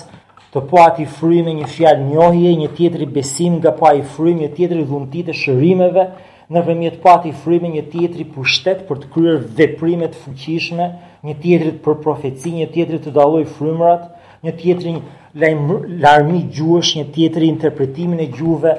të 0.53 0.63
po 0.71 0.79
ati 0.87 1.05
frymë 1.17 1.53
një 1.59 1.67
fjalë 1.73 2.07
njohje, 2.13 2.55
një 2.63 2.71
tjetëri 2.79 3.07
besim 3.19 3.59
nga 3.59 3.75
po 3.77 3.91
ati 3.91 4.01
frymë, 4.15 4.41
një 4.45 4.49
tjetëri 4.57 4.87
dhuntit 4.89 5.29
e 5.33 5.37
shërimeve, 5.43 6.07
në 6.49 6.65
vëmjet 6.69 6.97
po 7.03 7.11
ati 7.17 7.35
frymë 7.43 7.71
një 7.75 7.85
tjetëri 7.93 8.25
pushtet 8.37 8.81
për 8.87 9.03
të 9.03 9.11
kryer 9.13 9.37
veprimet 9.61 10.15
fëqishme, 10.23 10.89
një 11.29 11.37
tjetërit 11.43 11.77
për 11.85 12.01
profeci, 12.07 12.55
një 12.61 12.71
tjetëri 12.77 13.03
të 13.05 13.13
daloj 13.19 13.43
frymërat, 13.57 14.09
një 14.47 14.57
tjetëri 14.63 14.95
larmi 15.35 16.49
gjuhësh 16.49 16.95
një 16.97 17.03
tjetëri 17.13 17.47
interpretimin 17.49 18.19
e 18.23 18.29
gjuhëve, 18.33 18.71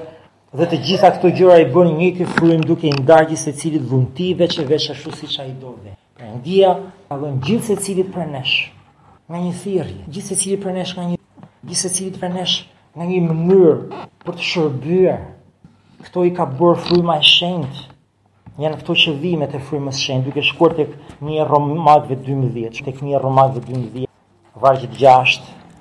dhe 0.54 0.66
të 0.66 0.76
gjitha 0.82 1.08
këto 1.14 1.28
gjëra 1.36 1.58
i 1.62 1.66
bën 1.70 1.90
një 1.94 2.08
të 2.18 2.24
frym 2.36 2.62
duke 2.66 2.88
i 2.90 3.36
se 3.36 3.52
secilit 3.52 3.82
dhuntive 3.82 4.48
që 4.50 4.64
vesh 4.66 4.90
ashtu 4.90 5.10
siç 5.14 5.38
ai 5.40 5.52
dove. 5.60 5.94
Pra 6.16 6.26
ndija 6.34 6.74
ka 7.08 7.16
dhënë 7.16 7.40
gjithë 7.46 7.66
secilit 7.70 8.08
për 8.12 8.26
nesh 8.26 8.72
nga 9.30 9.38
një 9.38 9.52
thirrje, 9.62 10.02
gjithë 10.10 10.26
secili 10.28 10.56
për 10.58 10.72
nesh 10.74 10.94
nga 10.96 11.04
një 11.10 11.18
gjithë 11.70 12.18
për 12.18 12.30
nesh 12.34 12.56
nga 12.98 13.04
një 13.06 13.20
mënyrë 13.28 14.06
për 14.26 14.34
të 14.34 14.42
shërbyer. 14.50 15.20
këto 16.00 16.24
i 16.24 16.30
ka 16.32 16.46
bërë 16.58 16.78
fryma 16.84 17.18
e 17.20 17.22
shenjtë 17.22 17.80
janë 18.62 18.76
këto 18.80 18.92
qëllimet 18.96 19.54
e 19.54 19.58
frymës 19.60 19.96
së 19.96 20.02
shenjtë, 20.04 20.24
duke 20.24 20.42
shkuar 20.42 20.72
tek 20.76 20.90
një 21.22 21.44
Romakëve 21.46 22.16
12, 22.24 22.82
tek 22.84 23.00
një 23.02 23.20
Romakëve 23.20 23.60
12, 23.68 24.06
vargu 24.56 24.86
6, 24.96 25.40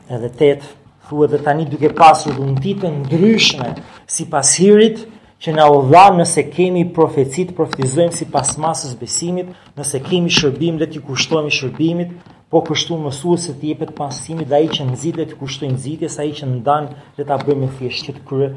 edhe 0.10 0.30
tetë, 0.30 0.67
thua 1.10 1.28
dhe 1.30 1.39
tani 1.45 1.65
duke 1.69 1.89
pasur 1.98 2.34
dhe 2.38 2.45
në 2.52 2.60
ditë 2.63 2.89
ndryshme, 3.02 3.69
si 4.10 4.26
pas 4.32 4.54
hirit, 4.62 5.06
që 5.39 5.54
na 5.56 5.69
u 5.72 5.80
dha 5.88 6.08
nëse 6.17 6.43
kemi 6.52 6.84
profecit, 6.95 7.54
profetizojmë 7.56 8.15
si 8.17 8.26
pas 8.34 8.50
masës 8.60 8.95
besimit, 9.00 9.54
nëse 9.78 10.02
kemi 10.06 10.34
shërbim 10.36 10.82
dhe 10.82 10.89
t'i 10.91 11.00
kushtojmë 11.06 11.54
shërbimit, 11.56 12.12
po 12.50 12.63
kështu 12.65 12.98
mësua 13.00 13.38
se 13.38 13.54
t'i 13.60 13.72
jepet 13.72 13.91
pasimit 13.95 14.50
dhe 14.50 14.58
a 14.58 14.69
që 14.76 14.86
në 14.89 14.98
zidë 15.04 15.19
dhe 15.22 15.28
t'i 15.32 15.38
kushtojmë 15.39 15.80
zidës, 15.86 16.17
a 16.19 16.26
që 16.39 16.50
ndan 16.50 16.63
danë 16.65 17.06
dhe 17.19 17.26
t'a 17.30 17.38
bëjmë 17.45 17.67
e 17.69 17.78
fjesht 17.78 18.08
që 18.10 18.15
t'kërë, 18.17 18.50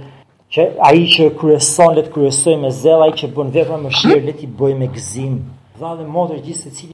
që 0.52 0.66
a 0.88 0.90
i 0.96 1.04
që 1.12 1.28
kërëson 1.38 1.94
dhe 1.98 2.06
t'kërësoj 2.08 2.56
me 2.64 2.70
zel, 2.80 3.04
a 3.04 3.10
që 3.16 3.30
bën 3.36 3.52
vepra 3.60 3.78
më 3.84 3.92
shërë 4.00 4.24
dhe 4.26 4.34
t'i 4.40 4.48
bëjmë 4.58 4.88
e 4.88 4.90
gëzim. 4.96 5.36
Dha 5.78 5.92
dhe 6.00 6.08
modër 6.16 6.40
gjithë 6.44 6.60
se 6.64 6.72
cili, 6.80 6.92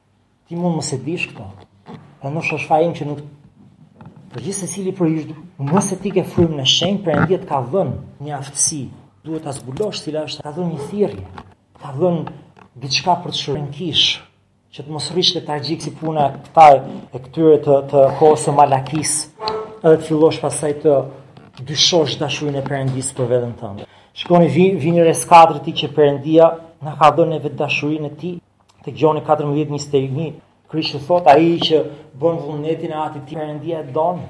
ti 0.51 0.59
mund 0.59 0.79
më 0.83 0.85
se 0.91 0.99
dishtë 1.07 1.37
këto. 1.39 1.49
Dhe 1.89 1.99
pra 2.21 2.35
nuk 2.35 2.45
shoshfa 2.51 2.81
e 2.85 2.91
që 2.99 3.09
nuk 3.09 3.25
Për 4.29 4.43
gjithë 4.45 4.59
se 4.61 4.67
cili 4.69 4.91
për 4.93 5.07
ishtë, 5.11 5.35
nëse 5.67 5.97
ti 6.03 6.11
ke 6.13 6.23
frymë 6.29 6.57
në 6.59 6.65
shenjë, 6.69 6.99
për 7.05 7.13
endjet 7.17 7.45
ka 7.49 7.63
dhënë 7.73 8.25
një 8.27 8.33
aftësi, 8.39 8.81
duhet 9.25 9.47
të 9.47 9.55
zbulosh 9.59 10.03
cila 10.05 10.25
është, 10.29 10.43
ka 10.45 10.51
dhënë 10.53 10.75
një 10.75 10.89
thirje, 10.91 11.45
ka 11.81 11.93
dhënë 11.95 12.35
diçka 12.83 13.15
për 13.25 13.33
të 13.33 13.39
shërën 13.41 13.71
kishë, 13.79 14.19
që 14.77 14.85
të 14.85 14.93
mos 14.93 15.07
rrish 15.15 15.31
të 15.37 15.41
tajgjik 15.47 15.87
si 15.87 15.93
puna 16.03 16.27
këta 16.35 16.67
e 17.17 17.21
këtyre 17.25 17.55
të, 17.65 17.79
të 17.93 18.03
kohës 18.19 18.45
malakis, 18.59 19.15
edhe 19.47 19.95
të 19.97 20.09
fillosh 20.11 20.43
pasaj 20.45 20.75
të 20.83 20.99
dyshosh 21.73 22.19
dashurin 22.21 22.59
e 22.61 22.67
përëndis 22.69 23.09
për 23.17 23.31
vedën 23.33 23.55
tënde. 23.63 23.87
Shkoni 24.13 24.51
vini 24.53 24.93
vi 24.99 25.09
reskadrë 25.09 25.65
ti 25.65 25.73
që 25.81 25.89
përëndia 25.97 26.51
në 26.85 26.95
ka 27.01 27.11
dhënë 27.17 27.39
e 27.39 27.43
vetë 27.47 27.63
dashurin 27.65 28.11
e 28.11 28.13
ti, 28.21 28.35
të 28.85 28.93
gjoni 29.01 29.25
14.21, 29.25 30.35
Krishtë 30.69 30.99
thot, 31.07 31.29
a 31.33 31.39
i 31.41 31.55
që 31.65 31.79
bën 32.21 32.41
vullnetin 32.45 32.91
e 32.93 32.97
atit 33.01 33.23
ti 33.31 33.37
përëndia 33.39 33.79
e 33.81 33.93
donë, 33.95 34.25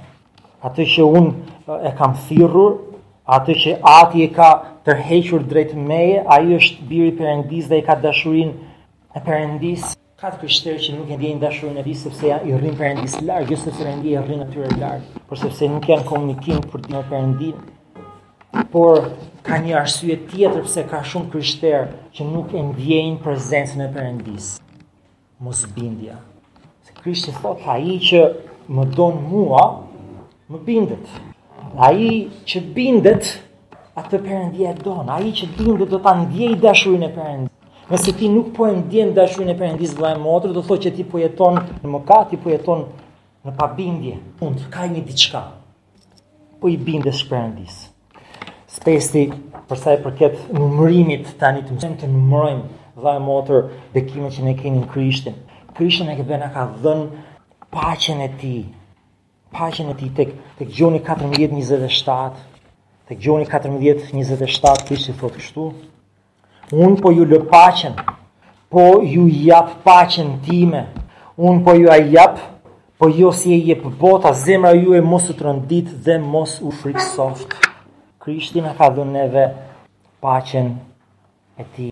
atë 0.69 0.85
që 0.95 1.07
unë 1.19 1.79
e 1.89 1.91
kam 1.99 2.13
thirrur 2.29 2.77
atë 3.37 3.57
që 3.63 3.73
ati 3.93 4.23
e 4.23 4.29
ka 4.37 4.51
tërhequr 4.87 5.43
drejt 5.51 5.73
meje, 5.89 6.21
a 6.23 6.37
i 6.45 6.55
është 6.55 6.87
biri 6.91 7.11
përëndis 7.19 7.67
dhe 7.73 7.81
i 7.83 7.85
ka 7.89 7.97
dashurin 8.05 8.53
e 8.55 9.23
përëndis. 9.27 9.89
Ka 10.19 10.31
të 10.35 10.39
kështërë 10.45 10.83
që 10.85 10.95
nuk 10.99 11.11
e 11.15 11.19
ndjenë 11.19 11.43
dashurin 11.43 11.83
e 11.83 11.85
ti, 11.89 11.97
sepse 12.05 12.31
ja 12.31 12.39
i 12.47 12.55
rrinë 12.55 12.79
përëndis 12.81 13.19
largë, 13.27 13.49
gjësë 13.51 13.67
jo 13.71 13.75
të 13.75 13.81
përëndi 13.83 14.15
e 14.15 14.23
rrinë 14.29 14.47
atyre 14.47 14.71
largë, 14.83 15.21
por 15.29 15.43
sepse 15.43 15.69
nuk 15.75 15.91
janë 15.91 16.07
komunikim 16.07 16.63
për 16.71 16.87
të 16.87 16.89
në 16.95 17.53
por 18.73 19.05
ka 19.45 19.59
një 19.65 19.75
arsye 19.83 20.17
tjetër 20.31 20.63
pse 20.69 20.83
ka 20.91 21.03
shumë 21.05 21.31
kështërë 21.35 21.85
që 22.17 22.27
nuk 22.33 22.55
e 22.57 22.63
ndjenë 22.71 23.21
prezencën 23.27 23.85
e 23.87 23.91
përëndis. 23.95 24.55
Mos 25.45 25.63
bindja. 25.77 26.19
Krishti 27.09 27.33
thot 27.41 27.63
a 27.65 27.75
i 27.81 27.95
që 28.05 28.19
më 28.77 28.83
don 28.99 29.17
mua, 29.31 29.63
më 30.53 30.59
bindet. 30.67 31.07
A 31.77 31.89
i 31.97 32.11
që 32.45 32.61
bindet, 32.77 33.31
atë 33.97 34.21
përëndje 34.27 34.67
e 34.69 34.75
don. 34.85 35.09
A 35.09 35.17
i 35.25 35.33
që 35.39 35.49
bindet, 35.57 35.89
do 35.95 36.01
të 36.05 36.13
ndjej 36.27 36.51
i 36.53 36.59
dashurin 36.65 37.07
e 37.07 37.11
përëndje. 37.15 37.53
Nëse 37.89 38.13
ti 38.19 38.29
nuk 38.29 38.51
po 38.57 38.69
e 38.69 38.75
ndjen 38.83 39.15
dashurin 39.17 39.49
e 39.49 39.57
Perëndis 39.57 39.95
vllai 39.97 40.11
më 40.21 40.33
do 40.53 40.61
thotë 40.61 40.83
që 40.85 40.91
ti 40.99 41.05
po 41.09 41.23
jeton 41.23 41.55
në 41.81 41.89
mëkat, 41.95 42.27
ti 42.31 42.37
po 42.43 42.51
jeton 42.53 42.83
në 43.49 43.55
pabindje. 43.57 44.19
Mund 44.43 44.67
ka 44.75 44.85
një 44.93 45.07
diçka. 45.09 45.41
Po 46.61 46.69
i 46.69 46.77
bindesh 46.77 47.23
Perëndis. 47.31 47.79
Spesti 48.69 49.23
për 49.71 49.81
sa 49.81 49.97
i 49.97 50.03
përket 50.05 50.37
numërimit 50.53 51.33
tani 51.41 51.65
të 51.65 51.73
mëson 51.79 51.97
të 52.03 52.13
numërojmë 52.13 53.01
vllai 53.01 53.19
më 53.25 54.33
që 54.37 54.49
ne 54.51 54.55
kemi 54.61 54.83
në 54.85 54.91
Krishtin. 54.93 55.41
Krishna 55.79 56.17
që 56.19 56.25
bëna 56.27 56.49
ka 56.51 56.63
dhën 56.83 57.01
paqen 57.71 58.19
e 58.27 58.31
ti. 58.41 58.57
Paqen 59.55 59.93
e 59.93 59.93
ti 60.01 60.09
tek 60.19 60.31
tek 60.59 60.69
Gjoni 60.77 60.99
14:27. 61.07 62.35
Tek 63.09 63.17
Gjoni 63.25 63.47
14:27 63.47 64.83
Krishti 64.89 65.13
thotë 65.21 65.37
kështu. 65.39 65.65
Un 66.85 66.93
po 67.03 67.09
ju 67.17 67.23
lë 67.31 67.39
paqen. 67.55 67.95
Po 68.73 68.85
ju 69.13 69.23
jap 69.47 69.69
paqen 69.87 70.29
time. 70.47 70.83
Un 71.47 71.57
po 71.65 71.71
ju 71.81 71.87
a 71.97 72.03
jap, 72.15 72.35
po 72.99 73.07
jo 73.21 73.31
si 73.33 73.51
e 73.55 73.61
jep 73.71 73.83
bota, 74.01 74.33
zemra 74.33 74.73
ju 74.75 74.91
e 74.95 75.01
mos 75.01 75.25
u 75.29 75.33
rëndit, 75.41 75.89
dhe 76.05 76.15
mos 76.19 76.53
u 76.67 76.71
friksoft. 76.81 77.51
Krishti 78.23 78.59
na 78.61 78.73
ka 78.79 78.87
dhën 78.97 79.11
neve 79.19 79.45
paqen 80.23 80.67
e 81.63 81.65
ti. 81.75 81.87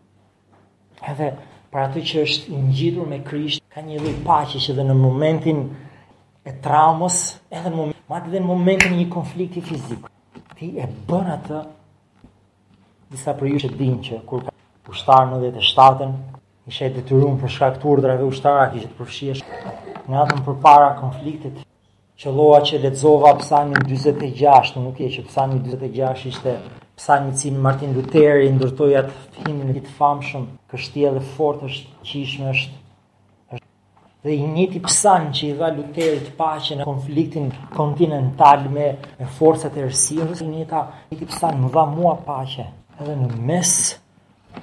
Edhe 1.10 1.28
për 1.76 1.82
atë 1.90 2.02
që 2.08 2.20
është 2.24 2.58
ngjitur 2.66 3.08
me 3.10 3.16
Krisht, 3.26 3.60
ka 3.74 3.82
një 3.84 3.98
lloj 4.00 4.12
paqe 4.24 4.60
që 4.64 4.70
edhe 4.72 4.84
në 4.88 4.94
momentin 4.96 5.58
e 6.48 6.54
traumës, 6.64 7.18
edhe 7.52 7.68
në 7.68 7.74
momentin, 7.76 8.04
madje 8.08 8.30
edhe 8.32 8.40
në 8.40 8.48
momentin 8.48 8.94
e 8.96 9.00
një 9.02 9.08
konflikti 9.12 9.62
fizik, 9.68 10.06
ti 10.56 10.68
e 10.80 10.86
bën 11.10 11.28
atë 11.36 11.60
disa 13.12 13.34
për 13.36 13.50
ju 13.52 13.60
që 13.66 13.70
dinë 13.76 13.98
që 14.08 14.20
kur 14.30 14.46
ka 14.48 14.54
pushtarë 14.88 15.28
në 15.34 15.42
vetë 15.44 15.60
e 15.60 15.66
shtaten, 15.68 16.16
i 16.66 16.72
shetë 16.78 17.02
të 17.02 17.06
të 17.10 17.20
rrumë 17.20 17.42
për 17.44 17.52
shkak 17.58 17.76
të 17.84 17.96
dhe 18.00 18.12
rave 18.14 18.30
ushtarë, 18.32 18.62
a 18.62 18.72
kështë 18.72 18.90
të 18.94 18.98
përfshiesh. 19.02 19.44
Në 20.10 20.20
atëm 20.24 20.40
për 20.48 20.56
para 20.64 20.88
konfliktit, 21.02 21.60
që 22.20 22.32
loa 22.40 22.62
që 22.70 22.80
letzova 22.86 23.36
pësani 23.42 23.76
në 23.76 23.84
26, 23.92 24.74
nuk 24.86 25.04
e 25.06 25.12
që 25.18 25.26
pësani 25.28 25.60
në 25.60 25.76
26 25.76 26.26
ishte 26.32 26.56
psalmi 26.96 27.34
Martin 27.60 27.92
Luther 27.94 28.38
i 28.40 28.48
ndërtoi 28.56 28.94
atë 28.96 29.48
himnin 29.48 29.76
i 29.76 29.82
famshëm, 29.98 30.46
kështjellë 30.72 31.20
dhe 31.20 31.32
fort 31.36 31.64
është 31.66 32.04
qishme 32.08 32.54
është 32.54 33.58
dhe 34.26 34.32
i 34.34 34.46
njëti 34.54 34.80
psan 34.86 35.26
që 35.36 35.42
i 35.44 35.50
dha 35.58 35.68
Lutherit 35.76 36.30
paqe 36.38 36.78
në 36.80 36.86
konfliktin 36.88 37.50
kontinental 37.76 38.64
me, 38.72 38.86
me 39.20 39.28
forcat 39.36 39.76
e 39.78 39.84
rësirës, 39.84 40.40
i 40.42 40.48
njëta 40.48 40.80
njëti 41.12 41.28
psan 41.34 41.60
më 41.62 41.70
dha 41.76 41.84
mua 41.92 42.14
paqe 42.30 42.64
edhe 42.96 43.18
në 43.20 43.28
mes 43.52 43.74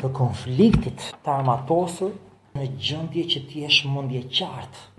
të 0.01 0.09
konfliktit 0.17 1.05
të 1.13 1.33
armatosur 1.37 2.17
në 2.57 2.67
gjëndje 2.83 3.27
që 3.35 3.43
ti 3.51 3.63
esh 3.69 3.83
mundje 3.93 4.25
qartë. 4.39 4.89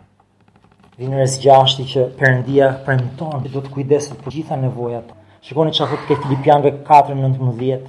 Vinërës 1.02 1.36
gjashti 1.42 1.88
që 1.96 2.06
përëndia 2.22 2.70
përëmton 2.86 3.42
që 3.42 3.50
do 3.58 3.66
të 3.66 3.74
kujdesit 3.74 4.20
për 4.22 4.38
gjitha 4.38 4.60
nevojat 4.68 5.10
të 5.10 5.22
Shikoni 5.44 5.74
që 5.76 5.86
thot 5.90 6.04
këtë 6.08 6.16
Filipianve 6.24 6.70
4.19, 6.84 7.88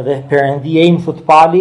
edhe 0.00 0.14
përëndi 0.32 0.72
e 0.82 0.86
imë 0.90 1.02
thot 1.04 1.20
pali, 1.28 1.60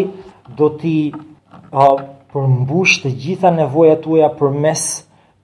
do 0.57 0.69
t'i 0.81 0.93
uh, 1.13 1.99
përmbush 2.33 2.95
të 3.03 3.11
gjitha 3.21 3.51
nevoja 3.59 3.99
tuja 4.01 4.31
për 4.39 4.55
mes 4.65 4.87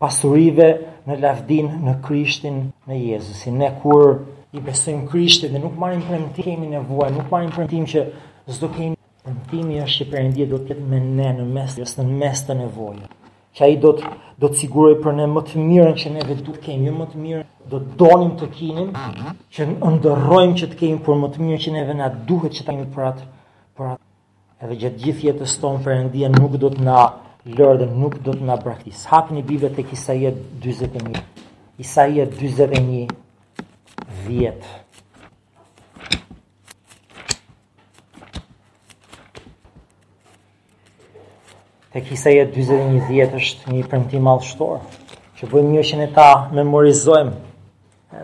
pasurive 0.02 0.72
në 1.06 1.20
lavdin 1.22 1.70
në 1.86 1.94
Krishtin 2.08 2.58
në 2.90 2.98
Jezusin. 3.12 3.62
Ne 3.62 3.70
kur 3.84 4.24
i 4.58 4.66
besojmë 4.66 5.06
Krishtin 5.14 5.54
dhe 5.54 5.62
nuk 5.68 5.78
marim 5.86 6.02
përëndim 6.10 6.34
kemi 6.42 6.74
nevoja, 6.74 7.14
nuk 7.20 7.30
marim 7.36 7.54
përëndim 7.60 7.86
që 7.94 8.08
zdo 8.58 8.74
kemi 8.80 8.98
përëndimi 8.98 9.78
është 9.86 10.00
që 10.08 10.14
përëndia 10.16 10.50
do 10.56 10.64
ketë 10.72 10.90
me 10.90 11.04
ne 11.06 11.30
në 11.38 11.48
mes, 11.54 11.78
në 12.02 12.10
mes 12.24 12.48
të 12.50 12.58
nevoja 12.66 13.14
që 13.56 13.64
ai 13.68 13.76
do 13.78 13.92
të 13.98 14.12
do 14.42 14.48
të 14.52 14.58
siguroj 14.60 14.96
për 15.04 15.14
ne 15.16 15.26
më 15.30 15.42
të 15.48 15.60
mirën 15.64 15.94
që 16.02 16.10
ne 16.16 16.24
vetë 16.28 16.54
kemi, 16.64 16.92
më 16.92 17.06
të 17.12 17.20
mirën 17.22 17.44
do 17.72 17.80
të 17.80 17.96
donim 18.02 18.32
të 18.42 18.48
kinim, 18.56 18.88
që 19.54 19.68
ndërrojmë 19.94 20.58
që 20.60 20.70
të 20.72 20.80
kemi 20.82 20.98
për 21.06 21.20
më 21.22 21.30
të 21.36 21.44
mirën 21.44 21.62
që 21.66 21.74
neve 21.78 21.96
na 22.00 22.08
duhet 22.32 22.58
që 22.58 22.66
të 22.66 22.72
kemi 22.72 22.88
për 22.98 23.06
atë 23.12 23.28
për 23.78 23.92
atë. 23.94 24.02
Edhe 24.66 24.80
gjatë 24.84 25.04
gjithë 25.06 25.26
jetës 25.30 25.56
tonë 25.64 25.84
Perëndia 25.86 26.32
nuk 26.34 26.58
do 26.66 26.74
të 26.76 26.84
na 26.90 27.00
lërë 27.54 27.78
dhe 27.86 27.90
nuk 27.94 28.18
do 28.26 28.34
të 28.36 28.44
na 28.50 28.58
braktis. 28.66 29.06
Hapni 29.14 29.46
Biblën 29.48 29.72
tek 29.78 29.94
Isaia 29.96 30.34
41. 30.66 31.22
Isaia 31.86 32.26
41 32.34 33.14
vjetë. 34.26 34.76
të 41.94 42.02
kisa 42.08 42.32
jetë 42.34 42.58
21 42.66 43.02
djetë 43.06 43.38
është 43.46 43.72
një 43.74 43.82
përmëti 43.92 44.20
madhështorë, 44.26 44.80
që 45.38 45.48
bëjmë 45.52 45.70
një 45.74 45.82
që 45.90 45.98
ne 46.00 46.06
ta 46.16 46.28
memorizojmë, 46.58 47.34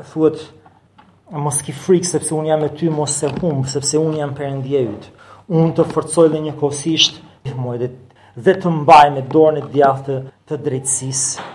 thuët, 0.09 0.39
mos 1.45 1.59
ki 1.67 1.75
frikë, 1.77 2.09
sepse 2.15 2.33
unë 2.33 2.49
jam 2.49 2.63
e 2.65 2.69
ty 2.79 2.89
mos 2.89 3.13
se 3.21 3.29
humë, 3.35 3.67
sepse 3.69 3.99
unë 4.01 4.23
jam 4.23 4.33
përëndjevit, 4.39 5.05
unë 5.53 5.73
të 5.77 5.85
forcoj 5.91 6.25
dhe 6.33 6.41
një 6.47 6.53
kosisht, 6.63 7.19
dhe, 7.45 8.55
të 8.57 8.71
mbaj 8.79 9.11
me 9.19 9.23
dorën 9.35 9.61
e 9.61 9.67
djathë 9.75 10.17
të, 10.49 10.57
drejtsisë, 10.65 11.45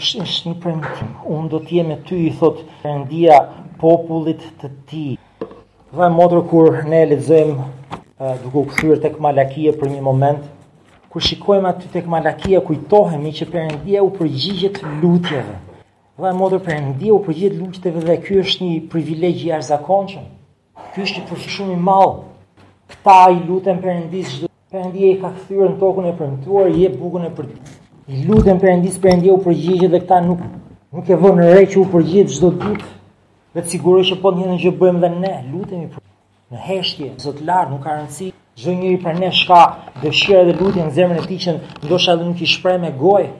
është 0.00 0.22
është 0.24 0.48
një 0.48 0.56
premtim. 0.64 1.12
Unë 1.28 1.52
do 1.52 1.60
të 1.66 1.76
jem 1.76 1.92
me 1.92 1.98
ty, 2.08 2.22
i 2.30 2.32
thot 2.40 2.62
Perëndia 2.80 3.36
popullit 3.82 4.40
të 4.62 4.70
ti. 4.88 5.04
dhe 5.92 6.08
motor 6.16 6.40
kur 6.48 6.70
ne 6.88 7.04
lexojmë 7.10 7.68
duke 8.46 8.56
u 8.56 8.66
kthyer 8.70 9.00
tek 9.02 9.18
Malakia 9.20 9.74
për 9.80 9.90
një 9.92 10.00
moment, 10.06 10.48
ku 11.12 11.20
shikojmë 11.20 11.68
aty 11.68 11.88
tek 11.92 12.06
Malakia, 12.08 12.62
kujtohemi 12.64 13.34
që 13.36 13.44
Perëndia 13.52 14.00
u 14.00 14.08
përgjigjet 14.16 14.78
lutjeve. 15.02 15.58
Dhe 16.16 16.30
modër 16.38 16.62
Perëndia 16.64 17.12
u 17.12 17.18
përgjigjet 17.26 17.58
lutjeve 17.60 18.00
dhe 18.06 18.16
ky 18.24 18.38
është 18.40 18.64
një 18.64 18.78
privilegj 18.94 19.42
i 19.44 19.50
jashtëzakonshëm. 19.50 20.24
Ky 20.94 21.02
është 21.04 21.18
një 21.20 21.26
përfshirje 21.28 21.54
shumë 21.58 21.76
i 21.76 21.82
madh. 21.90 22.14
Kta 22.94 23.18
i 23.34 23.38
lutën 23.48 23.82
Perëndis 23.84 24.30
çdo 24.38 24.46
Perëndia 24.72 25.12
i 25.12 25.18
ka 25.20 25.30
kthyer 25.36 25.74
në 25.74 25.78
tokën 25.84 26.08
e 26.08 26.14
premtuar, 26.18 26.66
i 26.72 26.80
jep 26.86 26.96
bukën 27.04 27.28
e 27.28 27.32
për 27.36 27.46
i 28.12 28.24
lutën 28.30 28.56
Perëndis, 28.66 28.96
Perëndia 29.04 29.36
u 29.36 29.42
përgjigjet 29.44 29.92
dhe 29.92 30.00
kta 30.06 30.22
nuk 30.24 30.40
nuk 30.96 31.08
e 31.12 31.16
vënë 31.26 31.50
re 31.52 31.66
që 31.72 31.76
u 31.82 31.86
përgjigjet 31.92 32.32
çdo 32.38 32.50
ditë. 32.60 32.88
Vetë 33.52 33.70
sigurisht 33.76 34.14
që 34.14 34.22
po 34.24 34.32
ndjenë 34.32 34.58
gjë 34.64 34.74
bëjmë 34.80 35.04
dhe 35.04 35.12
ne, 35.20 35.34
lutemi 35.52 35.90
për 35.92 36.00
në 36.52 36.66
heshtje, 36.70 37.12
Zot 37.20 37.44
lart, 37.44 37.68
nuk 37.72 37.84
ka 37.84 37.98
rëndësi 37.98 38.32
Çdo 38.52 38.68
njëri 38.76 38.96
për 39.00 39.14
ne 39.20 39.28
shka 39.32 39.58
dëshira 40.02 40.42
dhe 40.44 40.52
lutje 40.58 40.82
në 40.84 40.90
zemrën 40.96 41.20
e 41.22 41.22
tij 41.30 41.38
që 41.44 41.52
ndoshta 41.86 42.12
edhe 42.16 42.24
nuk 42.28 42.40
i 42.44 42.48
shpreh 42.52 42.76
me 42.82 42.90
gojë, 43.00 43.30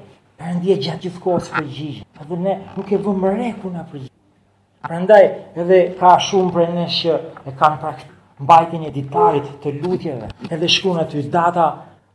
Perëndia 0.40 0.76
gjatë 0.80 1.02
gjithë 1.04 1.20
kohës 1.24 1.50
përgjigj. 1.52 1.98
Edhe 2.22 2.38
ne 2.40 2.54
nuk 2.76 2.88
e 2.88 2.98
vëmë 3.04 3.32
rreku 3.36 3.68
na 3.74 3.82
përgjigj. 3.90 4.08
Prandaj 4.88 5.26
edhe 5.64 5.78
ka 6.00 6.14
shumë 6.28 6.54
për 6.56 6.72
ne 6.78 6.86
që 6.96 7.12
e 7.46 7.52
kanë 7.60 7.78
praktikë 7.84 8.18
mbajtjen 8.46 8.86
e 8.88 8.94
ditarit 8.96 9.50
të 9.62 9.74
lutjeve. 9.82 10.30
Edhe 10.48 10.70
shkruan 10.76 11.02
aty 11.04 11.22
data 11.36 11.66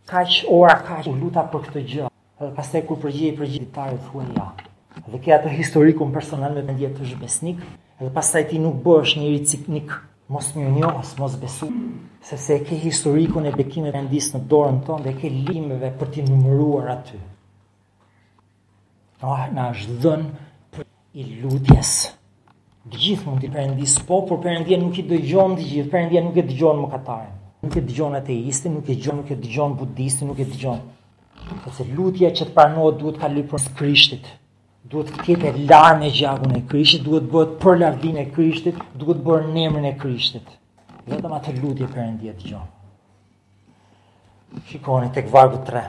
kaq 0.10 0.40
ora 0.58 0.76
kaq 0.90 1.08
u 1.14 1.16
luta 1.22 1.46
për 1.54 1.62
këtë 1.68 1.86
gjë. 1.94 2.10
Edhe 2.42 2.52
pastaj 2.58 2.82
kur 2.90 3.06
i 3.14 3.30
përgjigj 3.38 3.62
ditarit 3.62 4.04
thuan 4.10 4.34
ja. 4.36 4.50
Edhe 5.06 5.22
ke 5.24 5.38
atë 5.38 5.54
historikun 5.62 6.10
personal 6.18 6.58
me 6.58 6.66
ndjet 6.74 6.98
të 6.98 7.14
zhbesnik, 7.14 7.62
edhe 8.02 8.12
pastaj 8.20 8.50
ti 8.50 8.60
nuk 8.60 8.82
bësh 8.84 9.20
njëri 9.22 9.40
ciknik, 9.46 9.94
mos 10.34 10.52
mirënjohës, 10.58 11.16
mos 11.22 11.38
besu 11.40 11.70
sepse 12.36 12.56
e 12.56 12.60
ke 12.62 12.76
historikun 12.76 13.46
e 13.48 13.54
bekimeve 13.56 13.94
vendisë 13.96 14.34
në 14.36 14.40
dorën 14.52 14.82
tonë 14.84 15.04
dhe 15.06 15.12
e 15.14 15.20
ke 15.22 15.30
limeve 15.32 15.92
për 16.00 16.10
t'i 16.12 16.24
numëruar 16.28 16.90
aty. 16.92 17.20
Ah, 19.24 19.46
në 19.56 19.68
është 19.72 19.96
dhënë 20.04 20.28
për 20.76 20.84
i 21.24 21.28
lutjes. 21.44 21.94
Dë 22.92 23.00
gjithë 23.06 23.30
mund 23.30 23.42
t'i 23.46 23.52
përëndis 23.56 23.96
po, 24.10 24.20
por 24.28 24.42
përëndia 24.44 24.78
nuk 24.84 25.00
i 25.02 25.08
dëgjon 25.14 25.56
dë 25.60 25.66
gjithë, 25.72 25.92
përëndia 25.96 26.26
nuk 26.28 26.38
e 26.42 26.44
dëgjon 26.52 26.84
më 26.84 26.92
katarën. 26.98 27.32
Nuk 27.64 27.80
e 27.80 27.86
dëgjon 27.94 28.20
ateistin, 28.20 28.76
nuk 28.78 28.92
e 28.92 28.98
dëgjon, 28.98 29.20
nuk 29.24 29.32
e 29.36 29.40
dëgjon 29.46 29.78
budistin, 29.80 30.30
nuk 30.34 30.44
e 30.44 30.50
dëgjon. 30.52 30.84
Sepse 31.64 31.86
lutja 31.96 32.30
që 32.36 32.50
të 32.50 32.56
pranohet 32.60 33.00
duhet 33.00 33.22
ka 33.24 33.32
lypër 33.32 33.64
në 33.70 33.74
krishtit. 33.80 34.30
Duhet 34.88 35.10
të 35.16 35.24
tjetë 35.26 35.52
e 35.54 35.68
larë 35.72 35.98
në 36.04 36.12
gjagun 36.20 36.60
e 36.60 36.64
krishtit, 36.70 37.04
duhet 37.08 37.28
bëhet 37.32 37.58
për 37.64 37.80
lardin 37.84 38.20
e 38.22 38.28
krishtit, 38.36 38.84
duhet 39.02 39.24
bërë 39.28 39.48
në 39.56 39.66
emrin 39.70 39.90
e 39.94 39.98
krishtit 40.02 40.56
vetëm 41.12 41.34
atë 41.40 41.54
lutje 41.62 41.88
Perëndia 41.92 42.34
dëgjon. 42.38 42.68
Shikoni 44.70 45.10
tek 45.16 45.28
vargu 45.32 45.60
3. 45.68 45.84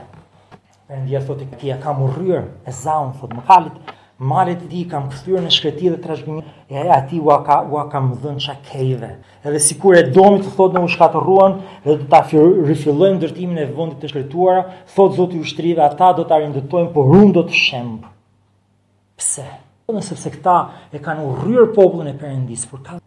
Perëndia 0.89 1.19
thotë 1.25 1.47
ti 1.59 1.69
e 1.71 1.75
kam 1.83 1.99
urryer 2.05 2.45
e 2.67 2.73
zaun 2.73 3.13
thotë 3.19 3.39
më 3.39 3.45
kalit 3.51 3.95
Malet 4.19 4.65
di 4.67 4.81
kam 4.89 5.05
kthyer 5.07 5.45
në 5.45 5.49
shkreti 5.55 5.87
dhe 5.93 5.99
trashëgimi, 6.03 6.41
e 6.67 6.73
ai 6.75 6.89
aty 6.91 7.21
u 7.23 7.31
ka 7.45 7.61
u 7.71 7.85
ka 7.87 8.01
mdhën 8.03 8.41
çakeve. 8.43 9.13
Edhe 9.47 9.61
sikur 9.63 9.95
e 9.95 10.01
domi 10.11 10.41
të 10.43 10.51
thotë 10.57 10.75
në 10.75 10.81
u 10.83 10.89
shkatëruan 10.91 11.55
dhe 11.85 11.95
do 12.01 12.09
ta 12.11 12.19
rifillojmë 12.67 13.15
ndërtimin 13.21 13.61
e 13.63 13.69
vendit 13.71 14.01
të 14.03 14.11
shkretuara, 14.11 14.65
thotë 14.91 15.17
Zoti 15.21 15.39
i 15.39 15.45
ushtrive, 15.47 15.85
ata 15.87 16.11
do 16.19 16.27
ta 16.27 16.41
rindëtojnë, 16.43 16.91
por 16.91 17.15
unë 17.15 17.31
do 17.39 17.45
të 17.47 17.63
shemb. 17.65 18.11
Pse? 19.15 19.47
nëse 19.89 20.13
pse 20.19 20.35
këta 20.35 20.57
e 20.93 20.99
kanë 21.01 21.23
urryer 21.31 21.71
popullin 21.73 22.11
e 22.11 22.19
Perëndis, 22.19 22.67
por 22.69 22.83
ka 22.85 22.99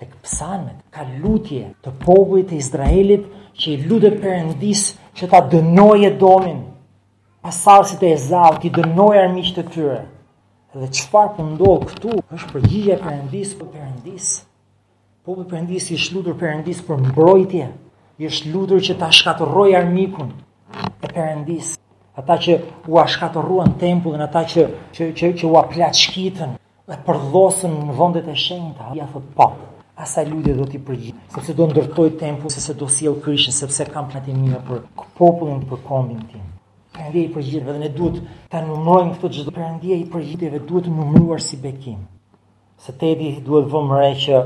të 0.00 0.06
këpsanmet, 0.12 0.78
ka 0.94 1.02
lutje 1.22 1.66
të 1.86 1.90
pobujt 2.04 2.50
e 2.52 2.56
Izraelit 2.62 3.26
që 3.60 3.68
i 3.74 3.80
lutë 3.86 4.10
përëndis 4.22 4.80
që 5.18 5.26
ta 5.30 5.38
dënoj 5.52 6.00
e 6.08 6.08
domin, 6.18 6.56
pasalësit 7.46 8.02
e 8.02 8.10
ezavë, 8.16 8.58
ti 8.64 8.72
dënoj 8.78 9.20
armisht 9.20 9.54
të 9.60 9.64
tyre. 9.74 10.00
Dhe 10.74 10.88
qëfar 10.98 11.28
po 11.36 11.44
ndohë 11.52 11.86
këtu, 11.92 12.16
është 12.34 12.50
përgjigje 12.54 12.96
përëndis 13.04 13.52
për 13.60 13.68
përëndis. 13.76 14.32
Pobujt 15.24 15.52
përëndis 15.52 15.86
i 15.94 15.98
shlutur 16.04 16.34
përëndis 16.40 16.80
për 16.88 16.98
mbrojtje, 17.06 17.68
i 18.24 18.30
shlutur 18.38 18.82
që 18.88 18.96
ta 19.00 19.12
shkatëroj 19.14 19.68
armikun 19.78 20.32
e 20.74 21.06
përëndis. 21.06 21.70
Ata 22.18 22.36
që 22.42 22.56
u 22.90 22.98
ashkatëruan 23.04 23.76
tempullin, 23.78 24.22
ata 24.26 24.42
që, 24.50 24.66
që, 24.98 25.08
që, 25.18 25.30
që 25.38 25.50
u 25.52 25.54
shkitën, 26.02 26.58
dhe 26.90 26.98
përdhosën 27.06 27.72
në 27.86 27.94
vëndet 28.02 28.28
e 28.34 28.36
shenjta, 28.42 28.90
ja 28.98 29.06
thot 29.14 29.24
papë 29.38 29.70
asa 29.96 30.24
lutje 30.26 30.54
do 30.58 30.64
ti 30.66 30.78
përgjigj 30.82 31.14
sepse 31.34 31.54
do 31.58 31.66
ndërtoj 31.70 32.08
tempu, 32.18 32.50
sepse 32.50 32.74
do 32.78 32.88
sjell 32.90 33.18
Krishtin 33.22 33.54
sepse 33.54 33.84
kam 33.92 34.08
plan 34.10 34.24
të 34.26 34.58
për 34.68 34.80
popullin 35.18 35.60
për 35.70 35.82
kombin 35.86 36.22
tim. 36.30 36.40
Prandaj 36.96 37.20
i 37.22 37.28
përgjigjet 37.34 37.66
dhe 37.68 37.74
ne 37.78 37.90
duhet 37.98 38.18
ta 38.50 38.62
numërojmë 38.66 39.14
këtë 39.14 39.28
çdo 39.36 39.52
prandaj 39.54 39.94
i 40.00 40.08
përgjigjeve 40.12 40.60
duhet 40.68 40.88
numëruar 40.90 41.42
si 41.42 41.58
bekim. 41.62 42.00
Se 42.84 42.94
tedi 42.98 43.28
duhet 43.46 43.70
vëmë 43.74 44.00
re 44.02 44.10
që 44.24 44.40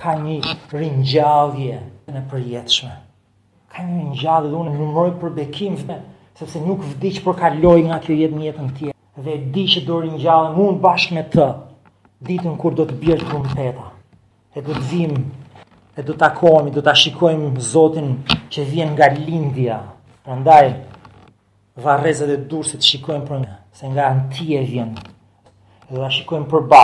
ka 0.00 0.14
një 0.22 0.38
ringjallje 0.80 1.80
në 2.12 2.22
përjetëshme. 2.30 2.92
Ka 3.72 3.84
një 3.88 3.96
ringjallje 4.00 4.50
dhe 4.52 4.60
unë 4.62 4.74
numëroj 4.78 5.12
për 5.22 5.34
bekim 5.42 5.76
sepse 6.36 6.62
nuk 6.64 6.84
vdiq 6.94 7.20
për 7.26 7.36
kaloj 7.42 7.78
nga 7.88 8.00
kjo 8.04 8.16
jetë 8.22 8.38
në 8.40 8.48
jetën 8.48 8.72
tjetër 8.78 9.24
dhe 9.28 9.36
di 9.54 9.66
që 9.74 9.84
do 9.88 10.00
ringjallem 10.08 10.56
un 10.68 10.80
bashkë 10.88 11.18
me 11.20 11.26
të 11.36 11.50
ditën 12.30 12.56
kur 12.60 12.76
do 12.80 12.88
të 12.90 12.98
bjerë 13.04 13.30
trompeta 13.32 13.86
e 14.56 14.62
do 14.64 14.72
të 14.74 14.82
vim, 14.90 15.16
e 15.96 16.02
do 16.02 16.14
të 16.16 16.24
akomi, 16.30 16.72
do 16.72 16.82
të 16.84 16.94
shikojmë 17.02 17.62
Zotin 17.70 18.12
që 18.52 18.64
vjen 18.70 18.94
nga 18.94 19.10
lindja. 19.14 19.76
Prandaj, 20.24 20.70
varezet 21.84 22.32
e 22.32 22.38
dur 22.50 22.64
se 22.64 22.80
të 22.80 22.88
shikojmë 22.90 23.28
për 23.28 23.42
në, 23.42 23.52
se 23.76 23.90
nga 23.92 24.06
e 24.46 24.62
vjen, 24.70 24.94
e 25.84 25.88
do 25.92 26.00
të 26.00 26.08
shikojmë 26.18 26.48
për 26.52 26.64
ba, 26.72 26.82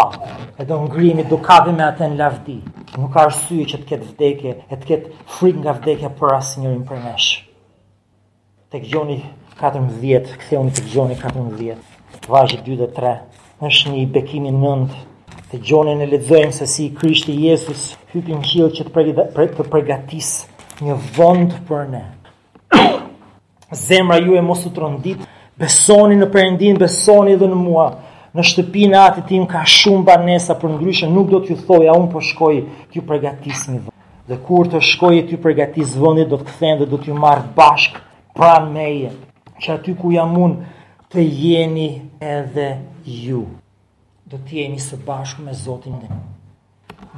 e 0.60 0.66
do 0.68 0.80
ngrimi, 0.84 1.24
do 1.32 1.38
kapi 1.46 1.72
me 1.74 1.86
atë 1.86 2.10
në 2.12 2.20
lavdi. 2.20 2.58
Nuk 3.00 3.08
ka 3.14 3.24
rësui 3.30 3.64
që 3.72 3.80
të 3.82 3.88
ketë 3.94 4.08
vdekje, 4.12 4.54
e 4.68 4.76
të 4.80 4.90
ketë 4.90 5.12
frik 5.36 5.62
nga 5.64 5.72
vdekje 5.78 6.10
për 6.20 6.34
asë 6.38 6.60
njërin 6.64 6.82
për 6.90 7.00
neshë. 7.06 7.40
Tek 8.72 8.84
gjoni 8.92 9.16
14, 9.60 10.36
këtheoni 10.42 10.76
tek 10.76 10.92
gjoni 10.92 11.16
14, 11.16 11.80
vazhë 12.28 12.60
2 12.68 12.78
dhe 12.82 12.92
3, 13.00 13.16
është 13.68 13.94
një 13.96 14.04
bekimi 14.14 14.52
nëndë 14.60 15.06
e 15.52 15.58
gjonin 15.60 16.00
e 16.00 16.06
lidhëjnë 16.08 16.54
se 16.56 16.66
si 16.70 16.84
Krishti 16.96 17.34
Jesus 17.44 17.82
hypin 18.14 18.40
qil 18.44 18.70
që 18.72 18.86
të, 18.86 19.24
pre, 19.34 19.48
të 19.52 19.66
pregatis 19.70 20.30
një 20.82 20.96
vënd 21.16 21.56
për 21.68 21.84
ne. 21.92 22.04
Zemra 23.84 24.16
ju 24.24 24.36
e 24.38 24.44
mosu 24.44 24.72
të 24.72 24.82
rëndit, 24.84 25.26
besoni 25.60 26.16
në 26.16 26.30
përëndin, 26.32 26.80
besoni 26.80 27.36
dhe 27.36 27.50
në 27.52 27.58
mua, 27.66 27.86
në 28.32 28.46
shtëpina 28.48 29.02
atë 29.10 29.26
tim 29.28 29.44
ka 29.48 29.60
shumë 29.68 30.06
banesa 30.08 30.56
për 30.60 30.72
ngryshën, 30.78 31.12
nuk 31.12 31.28
do 31.34 31.42
t'ju 31.44 31.58
thoi, 31.68 31.84
a 31.86 31.96
unë 32.00 32.08
për 32.08 32.20
po 32.22 32.26
shkoj 32.30 32.60
t'ju 32.92 33.04
pregatis 33.10 33.66
një 33.68 33.78
vënd. 33.84 33.90
Dhe 34.32 34.38
kur 34.46 34.70
të 34.70 34.80
shkoj 34.92 35.16
e 35.18 35.22
t'ju 35.28 35.40
pregatis 35.44 35.92
vëndit, 36.00 36.30
do 36.32 36.40
t'këthen 36.40 36.80
dhe 36.80 36.88
do 36.88 37.00
t'ju 37.02 37.18
marrë 37.20 37.50
bashkë 37.58 38.00
pran 38.38 38.72
meje, 38.72 39.12
që 39.60 39.76
aty 39.76 39.96
ku 40.00 40.14
jam 40.16 40.32
unë 40.46 41.10
të 41.12 41.26
jeni 41.44 41.90
edhe 42.24 42.70
ju 43.04 43.44
do 44.32 44.38
të 44.48 44.54
jemi 44.62 44.80
së 44.80 44.96
bashku 45.06 45.42
me 45.44 45.52
Zotin 45.52 45.98
dhe 46.00 46.06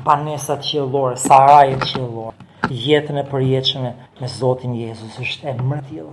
banesat 0.07 0.65
qëllore, 0.67 1.15
sarajet 1.25 1.85
qëllore, 1.93 2.33
jetën 2.75 3.21
e 3.21 3.23
përjetshme 3.31 3.91
me 4.21 4.31
Zotin 4.35 4.73
Jezus, 4.81 5.15
është 5.23 5.53
e 5.53 5.55
mërë 5.69 6.07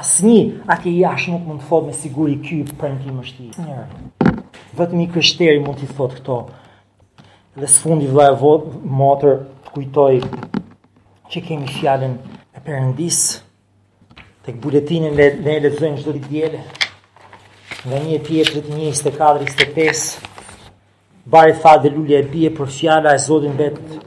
Asnjë 0.00 0.44
Asë 0.74 0.84
një, 0.86 0.92
jashë 1.00 1.32
nuk 1.34 1.44
mund 1.48 1.62
të 1.64 1.68
thotë 1.70 1.86
me 1.90 1.94
siguri 2.02 2.36
Ky 2.44 2.60
për 2.78 2.92
në 2.92 3.02
tim 3.04 3.18
është 3.24 3.42
i 3.42 3.66
Njërë, 3.66 5.08
kështeri 5.16 5.60
mund 5.66 5.82
të 5.82 5.90
thotë 5.98 6.18
këto. 6.20 6.38
Dhe 7.58 7.68
së 7.74 7.84
fundi 7.86 8.08
vla 8.14 8.28
e 8.32 8.38
vodë, 8.44 8.76
motër, 8.98 9.44
të 9.72 10.08
që 11.34 11.42
kemi 11.48 11.70
fjallin 11.80 12.14
e 12.54 12.60
përëndisë, 12.62 13.42
të 14.44 14.54
këbuletinin 14.54 15.14
dhe 15.18 15.30
ne 15.42 15.56
lezojnë 15.66 16.02
qdo 16.04 16.14
ditë 16.20 16.30
djelë. 16.36 16.64
Nga 17.84 17.98
një 18.02 18.14
e 18.16 18.20
pjetrit, 18.24 18.68
një 18.72 18.86
i 18.88 18.92
stekadr, 18.96 19.42
i 19.44 19.50
stepes, 19.52 20.02
bari 21.28 21.52
tha 21.60 21.74
dhe 21.82 21.90
lullje 21.92 22.16
e 22.16 22.24
bje 22.32 22.48
për 22.56 22.70
fjala 22.72 23.12
e 23.12 23.18
zodin 23.20 23.58
vetë 23.58 23.98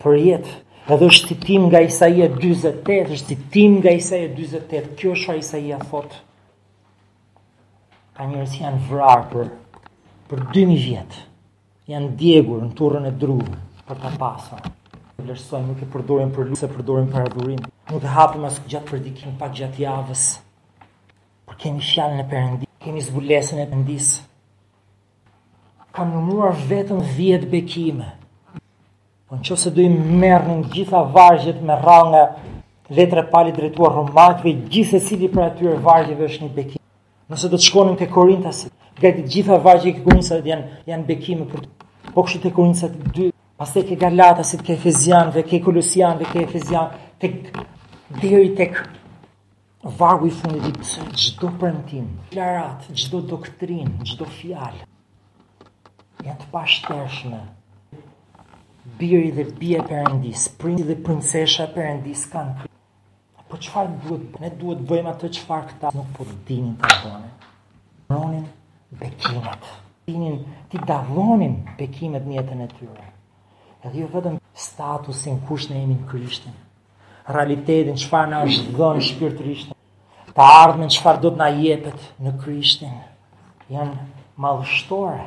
për 0.00 0.14
jetë. 0.26 0.54
Edhe 0.94 1.08
është 1.12 1.36
nga 1.66 1.82
Isaia 1.84 2.30
28, 2.32 3.10
është 3.18 3.66
nga 3.74 3.92
Isaia 4.00 4.30
28, 4.38 4.88
kjo 4.96 5.12
është 5.12 5.28
fa 5.28 5.36
Isaia 5.42 5.80
thot. 5.90 6.16
Ka 8.16 8.24
njërës 8.30 8.54
janë 8.62 8.80
vrarë 8.88 9.28
për, 9.34 9.52
për 10.32 10.44
2.000 10.56 10.86
vjetë, 10.88 11.22
janë 11.92 12.12
djegur 12.22 12.62
në 12.64 12.72
turën 12.80 13.04
e 13.04 13.12
druhë 13.20 13.52
për 13.90 14.00
të 14.04 14.14
pasën. 14.20 14.62
vlerësojmë, 15.20 15.26
lërsoj, 15.28 15.60
nuk 15.68 15.82
e 15.84 15.90
përdojmë 15.92 16.32
për 16.36 16.48
lukë, 16.54 16.60
se 16.60 16.70
për 16.72 17.20
adurim. 17.28 17.60
Nuk 17.92 18.04
e 18.04 18.14
hapëm 18.16 18.48
asë 18.48 18.62
gjatë 18.66 18.86
për 18.92 19.34
pak 19.42 19.52
gjatë 19.60 19.84
javës, 19.84 20.24
për 21.48 21.54
kemi 21.64 21.84
fjallën 21.90 22.22
e 22.24 22.28
përëndi 22.32 22.65
kemi 22.86 23.02
zbulesën 23.02 23.58
e 23.64 23.66
pëndis. 23.66 24.10
Kam 25.96 26.12
numruar 26.14 26.54
vetëm 26.70 27.00
10 27.16 27.48
bekime. 27.50 28.12
Po 29.26 29.34
në 29.34 29.42
qëse 29.48 29.72
dojë 29.74 29.90
mërë 30.22 30.46
në 30.62 30.68
gjitha 30.74 31.00
vargjet 31.16 31.58
me 31.66 31.74
ranga 31.82 32.22
letre 32.96 33.24
pali 33.32 33.50
drejtuar 33.56 33.96
romakve, 33.96 34.52
gjithë 34.70 35.00
e 35.00 35.00
cili 35.08 35.30
për 35.32 35.48
atyre 35.48 35.80
vargjeve 35.88 36.28
është 36.30 36.44
një 36.44 36.52
bekim. 36.58 36.82
Nëse 37.32 37.50
do 37.50 37.58
të 37.58 37.66
shkonim 37.66 37.96
të 37.98 38.06
korintasit, 38.14 38.70
gajtë 39.02 39.24
gjitha 39.34 39.56
vargje 39.66 39.96
këtë 39.96 40.04
korintasit 40.06 40.46
janë, 40.52 40.76
janë 40.86 41.08
bekime 41.08 41.48
për 41.50 41.64
të 41.64 42.12
po 42.14 42.22
kështë 42.28 42.42
të 42.44 42.52
korintasit 42.60 43.08
dy, 43.16 43.32
pas 43.58 43.72
të 43.74 43.82
ke 43.90 43.98
galatasit, 44.04 44.62
ke 44.62 44.76
efezianve, 44.78 45.42
ke 45.48 45.58
kolosianve, 45.64 46.28
ke 46.30 46.44
efezianve, 46.46 47.02
të 47.18 47.32
deri 48.22 48.52
të 48.56 48.70
vargu 49.98 50.26
i 50.26 50.30
funit 50.30 50.64
i 50.68 50.72
pëse, 50.74 51.04
gjdo 51.14 51.50
përëntim, 51.60 52.06
klarat, 52.32 52.86
gjdo 52.96 53.20
doktrin, 53.30 53.88
gjdo 54.04 54.26
fjalë 54.38 54.84
e 56.26 56.32
të 56.40 56.46
pashtershme, 56.50 57.38
biri 58.98 59.28
dhe 59.36 59.44
bje 59.60 59.82
përëndis, 59.86 60.48
prinsi 60.58 60.86
dhe 60.88 60.96
prinsesha 61.06 61.68
përëndis 61.74 62.24
kanë 62.32 62.56
kërë. 62.64 62.72
Po 63.46 63.60
qëfar 63.62 63.90
duhet, 64.02 64.38
ne 64.42 64.50
duhet 64.58 64.80
bëjmë 64.88 65.12
atë 65.12 65.30
qëfar 65.38 65.66
këta, 65.70 65.92
nuk 65.94 66.08
po 66.16 66.26
të 66.26 66.38
dinin 66.48 66.74
të 66.80 66.92
dhonin, 67.02 67.32
të 68.08 68.16
dhonin 68.16 68.46
bekimet, 69.02 69.68
të 70.10 70.82
dinin 70.98 71.56
bekimet 71.78 72.26
një 72.26 72.40
jetën 72.40 72.66
e 72.66 72.68
tyre. 72.74 73.06
Edhe 73.86 74.00
jo 74.02 74.10
vedëm 74.16 74.40
statusin 74.66 75.38
kush 75.46 75.68
në 75.70 75.78
jemi 75.78 76.00
në 76.00 76.08
kërishtin, 76.10 76.58
realitetin 77.30 78.02
qëfar 78.02 78.32
në 78.32 78.42
është 78.50 78.74
dhënë 78.80 79.06
shpirtërishtin, 79.12 79.75
të 80.36 80.76
në 80.76 80.86
çfarë 80.92 81.20
do 81.24 81.30
të 81.32 81.38
na 81.40 81.46
jepet 81.56 82.00
në 82.20 82.32
Krishtin 82.42 82.92
janë 83.72 83.96
mallështore 84.44 85.22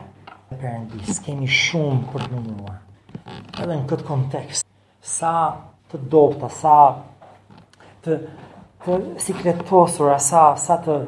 perëndis 0.51 1.17
kemi 1.25 1.47
shumë 1.49 2.01
për 2.11 2.25
të 2.27 2.41
mënuar 2.43 2.77
edhe 3.63 3.73
në 3.79 3.85
këtë 3.89 4.05
kontekst 4.07 4.67
sa 5.13 5.31
të 5.89 6.01
dopta 6.13 6.49
sa 6.59 6.75
të 8.05 8.19
të 8.85 8.99
sikretosura 9.25 10.19
sa 10.29 10.43
sa 10.65 10.77
të 10.85 10.99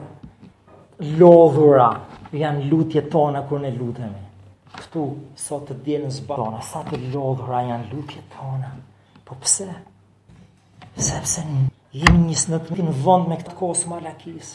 lodhura 1.22 1.92
janë 2.42 2.66
lutjet 2.74 3.10
tona 3.14 3.46
kur 3.50 3.62
ne 3.64 3.72
lutemi 3.78 4.26
këtu 4.82 5.06
sot 5.46 5.70
të 5.70 5.78
dielën 5.86 6.12
zbatona 6.18 6.66
sa 6.74 6.82
të 6.90 7.04
lodhura 7.14 7.62
janë 7.70 7.94
lutjet 7.94 8.34
tona 8.34 8.74
po 9.30 9.38
pse 9.46 9.70
Sepse 11.00 11.44
jemi 11.96 12.28
një 12.28 12.62
në 12.68 12.94
vënd 13.04 13.30
me 13.30 13.38
këtë 13.40 13.56
kosë 13.60 13.90
malakis, 13.90 14.50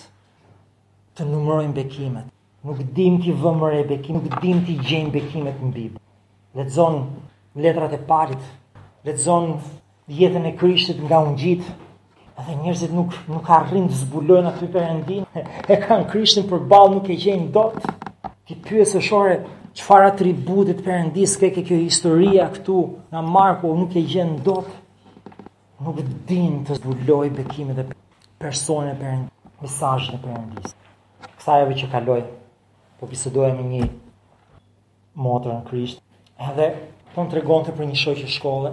të 1.16 1.24
numërojmë 1.30 1.74
bekimet. 1.78 2.26
Nuk 2.66 2.80
dim 2.96 3.16
t'i 3.22 3.32
vëmëre 3.42 3.80
e 3.80 3.84
bekimet, 3.88 4.26
nuk 4.28 4.36
dim 4.42 4.60
t'i 4.66 4.74
gjenë 4.84 5.10
bekimet 5.14 5.56
në 5.62 5.70
bibë. 5.76 5.98
Dhe 6.56 6.62
të 6.66 6.72
zonë 6.76 7.02
në 7.54 7.62
letrat 7.64 7.94
e 7.96 8.00
parit, 8.08 8.44
dhe 9.04 9.14
të 9.16 9.22
zonë 9.24 9.56
jetën 10.18 10.46
e 10.46 10.52
kryshtet 10.60 11.00
nga 11.06 11.20
unë 11.28 11.36
gjitë, 11.42 11.74
edhe 12.40 12.56
njerëzit 12.60 12.92
nuk, 12.92 13.16
nuk 13.32 13.48
arrin 13.56 13.88
të 13.88 14.00
zbulojnë 14.04 14.50
aty 14.52 14.68
për 14.74 14.86
endin, 14.92 15.24
e 15.72 15.82
ka 15.84 16.00
në 16.02 16.08
kryshtin 16.12 16.46
për 16.50 16.66
balë 16.74 16.96
nuk 16.98 17.10
e 17.12 17.20
gjenë 17.24 17.48
dot, 17.52 17.80
ti 18.46 18.58
pyë 18.66 18.88
së 18.92 19.02
shore 19.08 19.36
që 19.76 19.84
fara 19.84 20.12
tributit 20.18 20.82
për 20.86 20.98
endis, 21.02 21.36
ke 21.40 21.48
ke 21.56 21.64
kjo 21.68 21.80
historia 21.82 22.50
këtu 22.56 22.82
nga 23.12 23.22
Marko 23.24 23.72
nuk 23.78 23.96
e 23.96 24.02
gjenë 24.14 24.42
dotë, 24.46 24.82
nuk 25.80 26.00
din 26.28 26.62
të 26.66 26.78
zbuloj 26.78 27.26
bekimet 27.36 27.76
dhe 27.76 27.84
persone 28.40 28.94
për 29.00 29.16
mesazhin 29.60 30.16
e 30.16 30.22
perëndis. 30.22 30.72
Sa 31.42 31.58
javë 31.60 31.76
që 31.82 31.88
kaloj, 31.92 32.20
po 32.98 33.08
bisedoja 33.10 33.52
me 33.58 33.64
një 33.68 33.88
motër 35.20 35.52
në 35.54 35.64
Krisht, 35.68 36.00
edhe 36.48 36.70
po 37.12 37.24
më 37.26 37.32
tregonte 37.34 37.74
për 37.76 37.90
një 37.90 38.00
shoqë 38.02 38.28
shkolle 38.38 38.72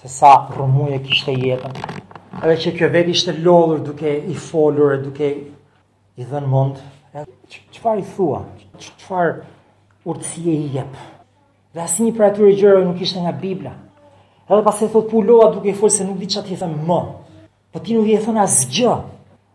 se 0.00 0.10
sa 0.12 0.34
rrëmuje 0.52 1.00
kishte 1.08 1.34
jetën. 1.34 1.74
Edhe 2.40 2.56
që 2.64 2.72
kjo 2.78 2.88
vetë 2.92 3.14
ishte 3.14 3.34
lodhur 3.44 3.82
duke 3.88 4.14
i 4.14 4.34
folur 4.46 4.94
e 4.96 5.00
duke 5.04 5.28
i 5.34 6.28
dhënë 6.30 6.50
mund. 6.54 6.78
Çfarë 7.74 8.02
i 8.02 8.06
thua? 8.14 8.40
Çfarë 8.82 9.34
urtësie 10.10 10.54
i 10.58 10.68
jep? 10.76 10.94
Dhe 11.74 11.82
asë 11.84 12.04
një 12.08 12.14
për 12.18 12.28
atyre 12.28 12.54
gjërë 12.62 12.84
nuk 12.88 13.02
ishte 13.06 13.22
nga 13.24 13.34
Biblia. 13.42 13.74
Edhe 14.48 14.62
pas 14.62 14.78
e 14.82 14.88
thot 14.92 15.08
puloa 15.08 15.48
duke 15.52 15.70
i 15.70 15.72
folë 15.72 15.92
se 15.94 16.04
nuk 16.04 16.18
di 16.20 16.26
që 16.28 16.42
e 16.52 16.56
thënë 16.60 16.80
më. 16.84 16.98
Po 17.72 17.80
ti 17.80 17.94
nuk 17.96 18.04
i 18.04 18.12
e 18.12 18.20
thënë 18.20 18.42
asgjë. 18.42 18.94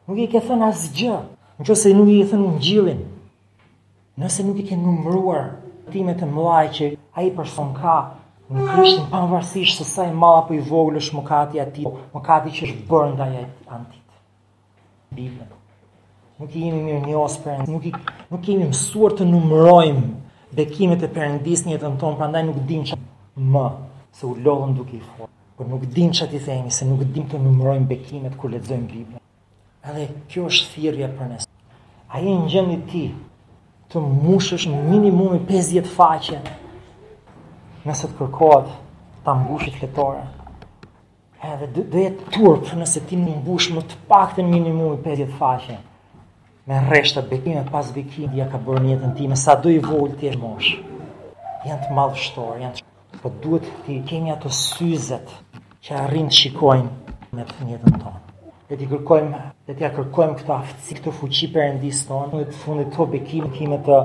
Nuk 0.09 0.17
i 0.17 0.25
ke 0.33 0.39
thënë 0.41 0.65
asgjë. 0.73 1.17
Në 1.59 1.65
që 1.67 1.75
se 1.77 1.91
nuk 1.93 2.07
i 2.09 2.15
e 2.23 2.25
thënë 2.31 2.45
unë 2.49 2.61
gjilin. 2.65 3.03
Nëse 4.19 4.45
nuk 4.47 4.57
i 4.57 4.63
ke 4.65 4.77
numruar 4.81 5.43
ti 5.93 6.01
me 6.05 6.15
të 6.17 6.25
mlaj 6.29 6.63
që 6.79 6.87
a 7.13 7.25
i 7.25 7.29
person 7.37 7.69
ka 7.77 7.97
në 8.49 8.65
krishtin 8.71 9.05
panvarsisht 9.11 9.77
se 9.77 9.85
sa 9.85 10.07
i 10.09 10.13
mala 10.17 10.41
për 10.47 10.57
i 10.57 10.63
voglë 10.71 10.97
është 11.03 11.17
më 11.19 11.23
kati 11.27 11.61
ati, 11.61 11.85
më 12.15 12.21
kati 12.25 12.53
që 12.57 12.65
është 12.67 12.85
bërë 12.89 13.11
nda 13.13 13.27
ja 13.35 13.43
antit. 13.75 14.07
Bibën. 15.13 15.51
Nuk 16.41 16.55
i 16.55 16.63
jemi 16.65 16.81
mirë 16.87 17.03
një 17.05 17.19
osë 17.25 17.59
nuk 17.69 17.85
i 17.91 17.93
nuk 18.31 18.41
kemi 18.45 18.67
mësuar 18.71 19.15
të 19.21 19.29
numrojmë 19.35 20.07
bekimet 20.57 21.05
e 21.05 21.11
përëndis 21.13 21.65
një 21.67 21.77
jetën 21.77 21.99
tonë, 22.01 22.17
pra 22.17 22.31
ndaj 22.31 22.43
nuk 22.49 22.63
dim 22.67 22.87
që 22.89 22.97
më 23.53 23.67
se 24.11 24.25
u 24.25 24.35
lodhën 24.45 24.73
duke 24.73 24.97
i 24.97 24.99
thua. 25.01 25.27
Por 25.57 25.67
nuk 25.67 25.83
din 25.91 26.11
që 26.15 26.29
ti 26.31 26.39
themi, 26.39 26.71
se 26.71 26.85
nuk 26.87 27.01
din 27.03 27.25
të 27.29 27.39
numërojmë 27.43 27.87
bekimet 27.89 28.37
kër 28.39 28.53
ledzojmë 28.55 28.87
Biblën. 28.89 29.23
Edhe 29.85 30.05
kjo 30.31 30.45
është 30.47 30.69
thirrja 30.73 31.09
për 31.19 31.29
nësë. 31.33 31.49
Ai 32.15 32.23
në 32.25 32.47
gjendë 32.53 32.77
ti 32.91 33.01
të 33.91 34.03
mushësh 34.05 34.67
në 34.71 34.79
minimum 34.87 35.35
50 35.49 35.91
faqe 35.97 36.39
nëse 37.85 38.07
të 38.09 38.17
kërkohet 38.21 38.71
ta 39.27 39.35
mbushit 39.41 39.81
letore. 39.83 40.23
Edhe 41.51 41.69
do 41.91 42.03
jetë 42.05 42.31
turp 42.35 42.71
nëse 42.81 43.03
ti 43.11 43.19
nuk 43.19 43.43
mbush 43.43 43.69
më 43.75 43.83
të 43.91 43.99
pak 44.11 44.35
të 44.39 44.47
minimum 44.55 44.95
50 45.05 45.37
faqe 45.39 45.77
me 46.69 46.81
reshtë 46.89 47.19
të 47.23 47.29
bekimet 47.35 47.71
pas 47.73 47.91
bekimet 47.95 48.35
ja 48.39 48.47
ka 48.51 48.59
bërë 48.67 48.91
jetën 48.93 49.11
në 49.13 49.15
ti 49.19 49.31
me 49.31 49.39
sa 49.45 49.55
do 49.63 49.71
i 49.75 49.79
volë 49.89 50.19
ti 50.21 50.33
mosh. 50.43 50.73
Janë 51.67 51.81
të 51.87 51.95
malë 51.99 52.21
shtorë, 52.27 52.61
janë 52.65 52.75
të 52.79 52.88
po 53.23 53.31
duhet 53.43 53.65
të 53.85 53.95
kemi 54.07 54.31
ato 54.31 54.51
syzet 54.53 55.31
që 55.85 55.97
arrin 56.05 56.29
të 56.31 56.37
shikojnë 56.41 57.15
me 57.37 57.45
të 57.49 57.67
njëtën 57.69 57.97
tonë. 58.03 58.23
Dhe 58.69 58.77
t'i 58.77 58.87
kërkojmë, 58.89 59.37
dhe 59.65 59.75
t'ja 59.79 59.89
kërkojmë 59.95 60.35
këta 60.41 60.55
aftësi, 60.61 60.97
këtë 60.99 61.13
fuqi 61.19 61.47
për 61.55 61.63
endisë 61.67 62.07
tonë, 62.09 62.31
dhe 62.41 62.47
të 62.51 62.57
fundit 62.63 62.91
të 62.93 63.07
bekim 63.15 63.47
t'ime 63.55 63.79
të 63.87 63.99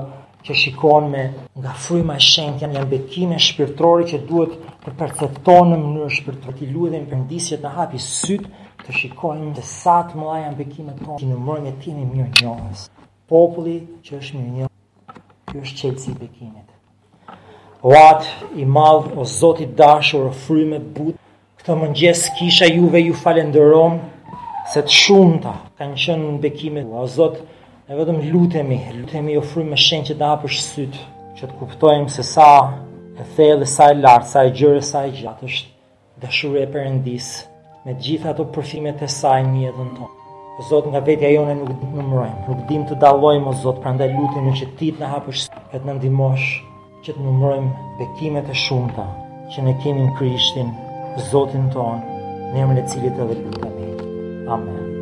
që 0.45 0.55
shikojnë 0.63 1.11
me 1.13 1.21
nga 1.61 1.71
frujma 1.85 2.15
e 2.19 2.25
shenë, 2.31 2.57
janë 2.63 2.77
janë 2.79 2.89
bekime 2.95 3.39
shpirtrori 3.47 4.05
që 4.11 4.19
duhet 4.29 4.57
të 4.85 4.93
perceptonë 4.99 5.71
në 5.71 5.79
mënyrë 5.85 6.17
shpirtrori, 6.17 6.57
t'i 6.59 6.69
luethe 6.73 6.99
më 7.01 7.09
për 7.13 7.19
endisë 7.21 7.53
që 7.53 7.61
të 7.63 7.71
hapi 7.77 8.01
sytë, 8.09 8.51
të 8.85 8.97
shikojmë 8.99 9.53
të 9.57 9.65
satë 9.71 10.19
më 10.21 10.27
laja 10.29 10.51
në 10.53 10.59
bekime 10.63 10.95
tonë, 10.99 11.17
që 11.21 11.31
në 11.31 11.39
mërë 11.49 11.65
me 11.67 11.73
tini 11.85 12.07
mirë 12.13 12.29
njohës. 12.43 12.85
Populli 13.31 13.79
që 14.05 14.19
është 14.21 14.39
mirë 14.39 14.55
njohës, 14.61 15.19
kjo 15.49 15.63
është 15.65 15.81
qëtësi 15.81 16.17
bekimet. 16.21 16.74
Wat 17.93 18.25
i 18.55 18.65
madh 18.65 19.15
o 19.17 19.23
Zotit 19.25 19.69
i 19.69 19.73
dashur, 19.77 20.31
fryme 20.33 20.79
but. 20.79 21.15
Këtë 21.59 21.75
mëngjes 21.81 22.23
kisha 22.39 22.65
juve 22.69 22.97
ju 23.01 23.13
falenderoj 23.17 23.91
se 24.71 24.81
të 24.85 24.89
shumta 24.93 25.51
kanë 25.77 25.99
qenë 26.05 26.23
në 26.31 26.39
bekime 26.47 26.81
o 26.87 27.03
Zot. 27.15 27.37
Ne 27.87 27.93
vetëm 27.99 28.19
lutemi, 28.31 28.79
lutemi 28.97 29.35
ju 29.37 29.43
fryme 29.51 29.75
me 29.75 29.77
shenjë 29.85 30.07
që 30.09 30.17
të 30.19 30.25
hapësh 30.31 30.59
syt, 30.65 30.97
që 31.37 31.49
të 31.51 31.59
kuptojmë 31.61 32.09
se 32.17 32.25
sa 32.31 32.49
e 33.21 33.27
thellë, 33.37 33.69
sa 33.69 33.91
e 33.93 33.97
lartë, 34.01 34.29
sa 34.33 34.43
e 34.47 34.53
gjerë, 34.59 34.81
sa 34.91 35.03
e 35.09 35.13
gjatë 35.21 35.49
është 35.49 36.25
dashuria 36.25 36.65
e 36.65 36.71
Perëndis 36.75 37.29
me 37.85 37.97
gjitha 38.01 38.33
ato 38.33 38.45
përfimet 38.55 39.05
e 39.07 39.15
saj 39.21 39.41
në 39.49 39.63
jetën 39.67 39.89
tonë. 40.01 40.11
O 40.57 40.69
Zot, 40.71 40.89
nga 40.91 41.03
vetja 41.09 41.33
jone 41.37 41.57
nuk 41.61 41.85
numërojmë, 41.93 42.47
nuk 42.49 42.65
dim 42.71 42.85
të 42.89 42.97
dallojmë 43.05 43.49
o 43.53 43.59
Zot, 43.61 43.81
prandaj 43.85 44.11
lutemi 44.17 44.57
që 44.61 44.73
ti 44.79 44.91
të 44.95 45.03
na 45.05 45.13
hapësh, 45.19 45.49
të 45.71 45.83
na 45.85 45.97
ndihmosh, 46.01 46.51
që 47.05 47.13
të 47.15 47.23
numërojmë 47.27 47.81
bekimet 47.99 48.47
e 48.49 48.55
shumëta 48.63 49.05
që 49.55 49.65
ne 49.67 49.75
kemi 49.83 50.07
në 50.07 50.15
Krishtin, 50.21 50.73
Zotin 51.29 51.69
ton, 51.77 52.01
në 52.49 52.65
emrin 52.65 52.81
e 52.83 52.87
Cilit 52.93 53.23
edhe 53.27 53.39
lutemi. 53.45 54.11
Amen. 54.57 54.94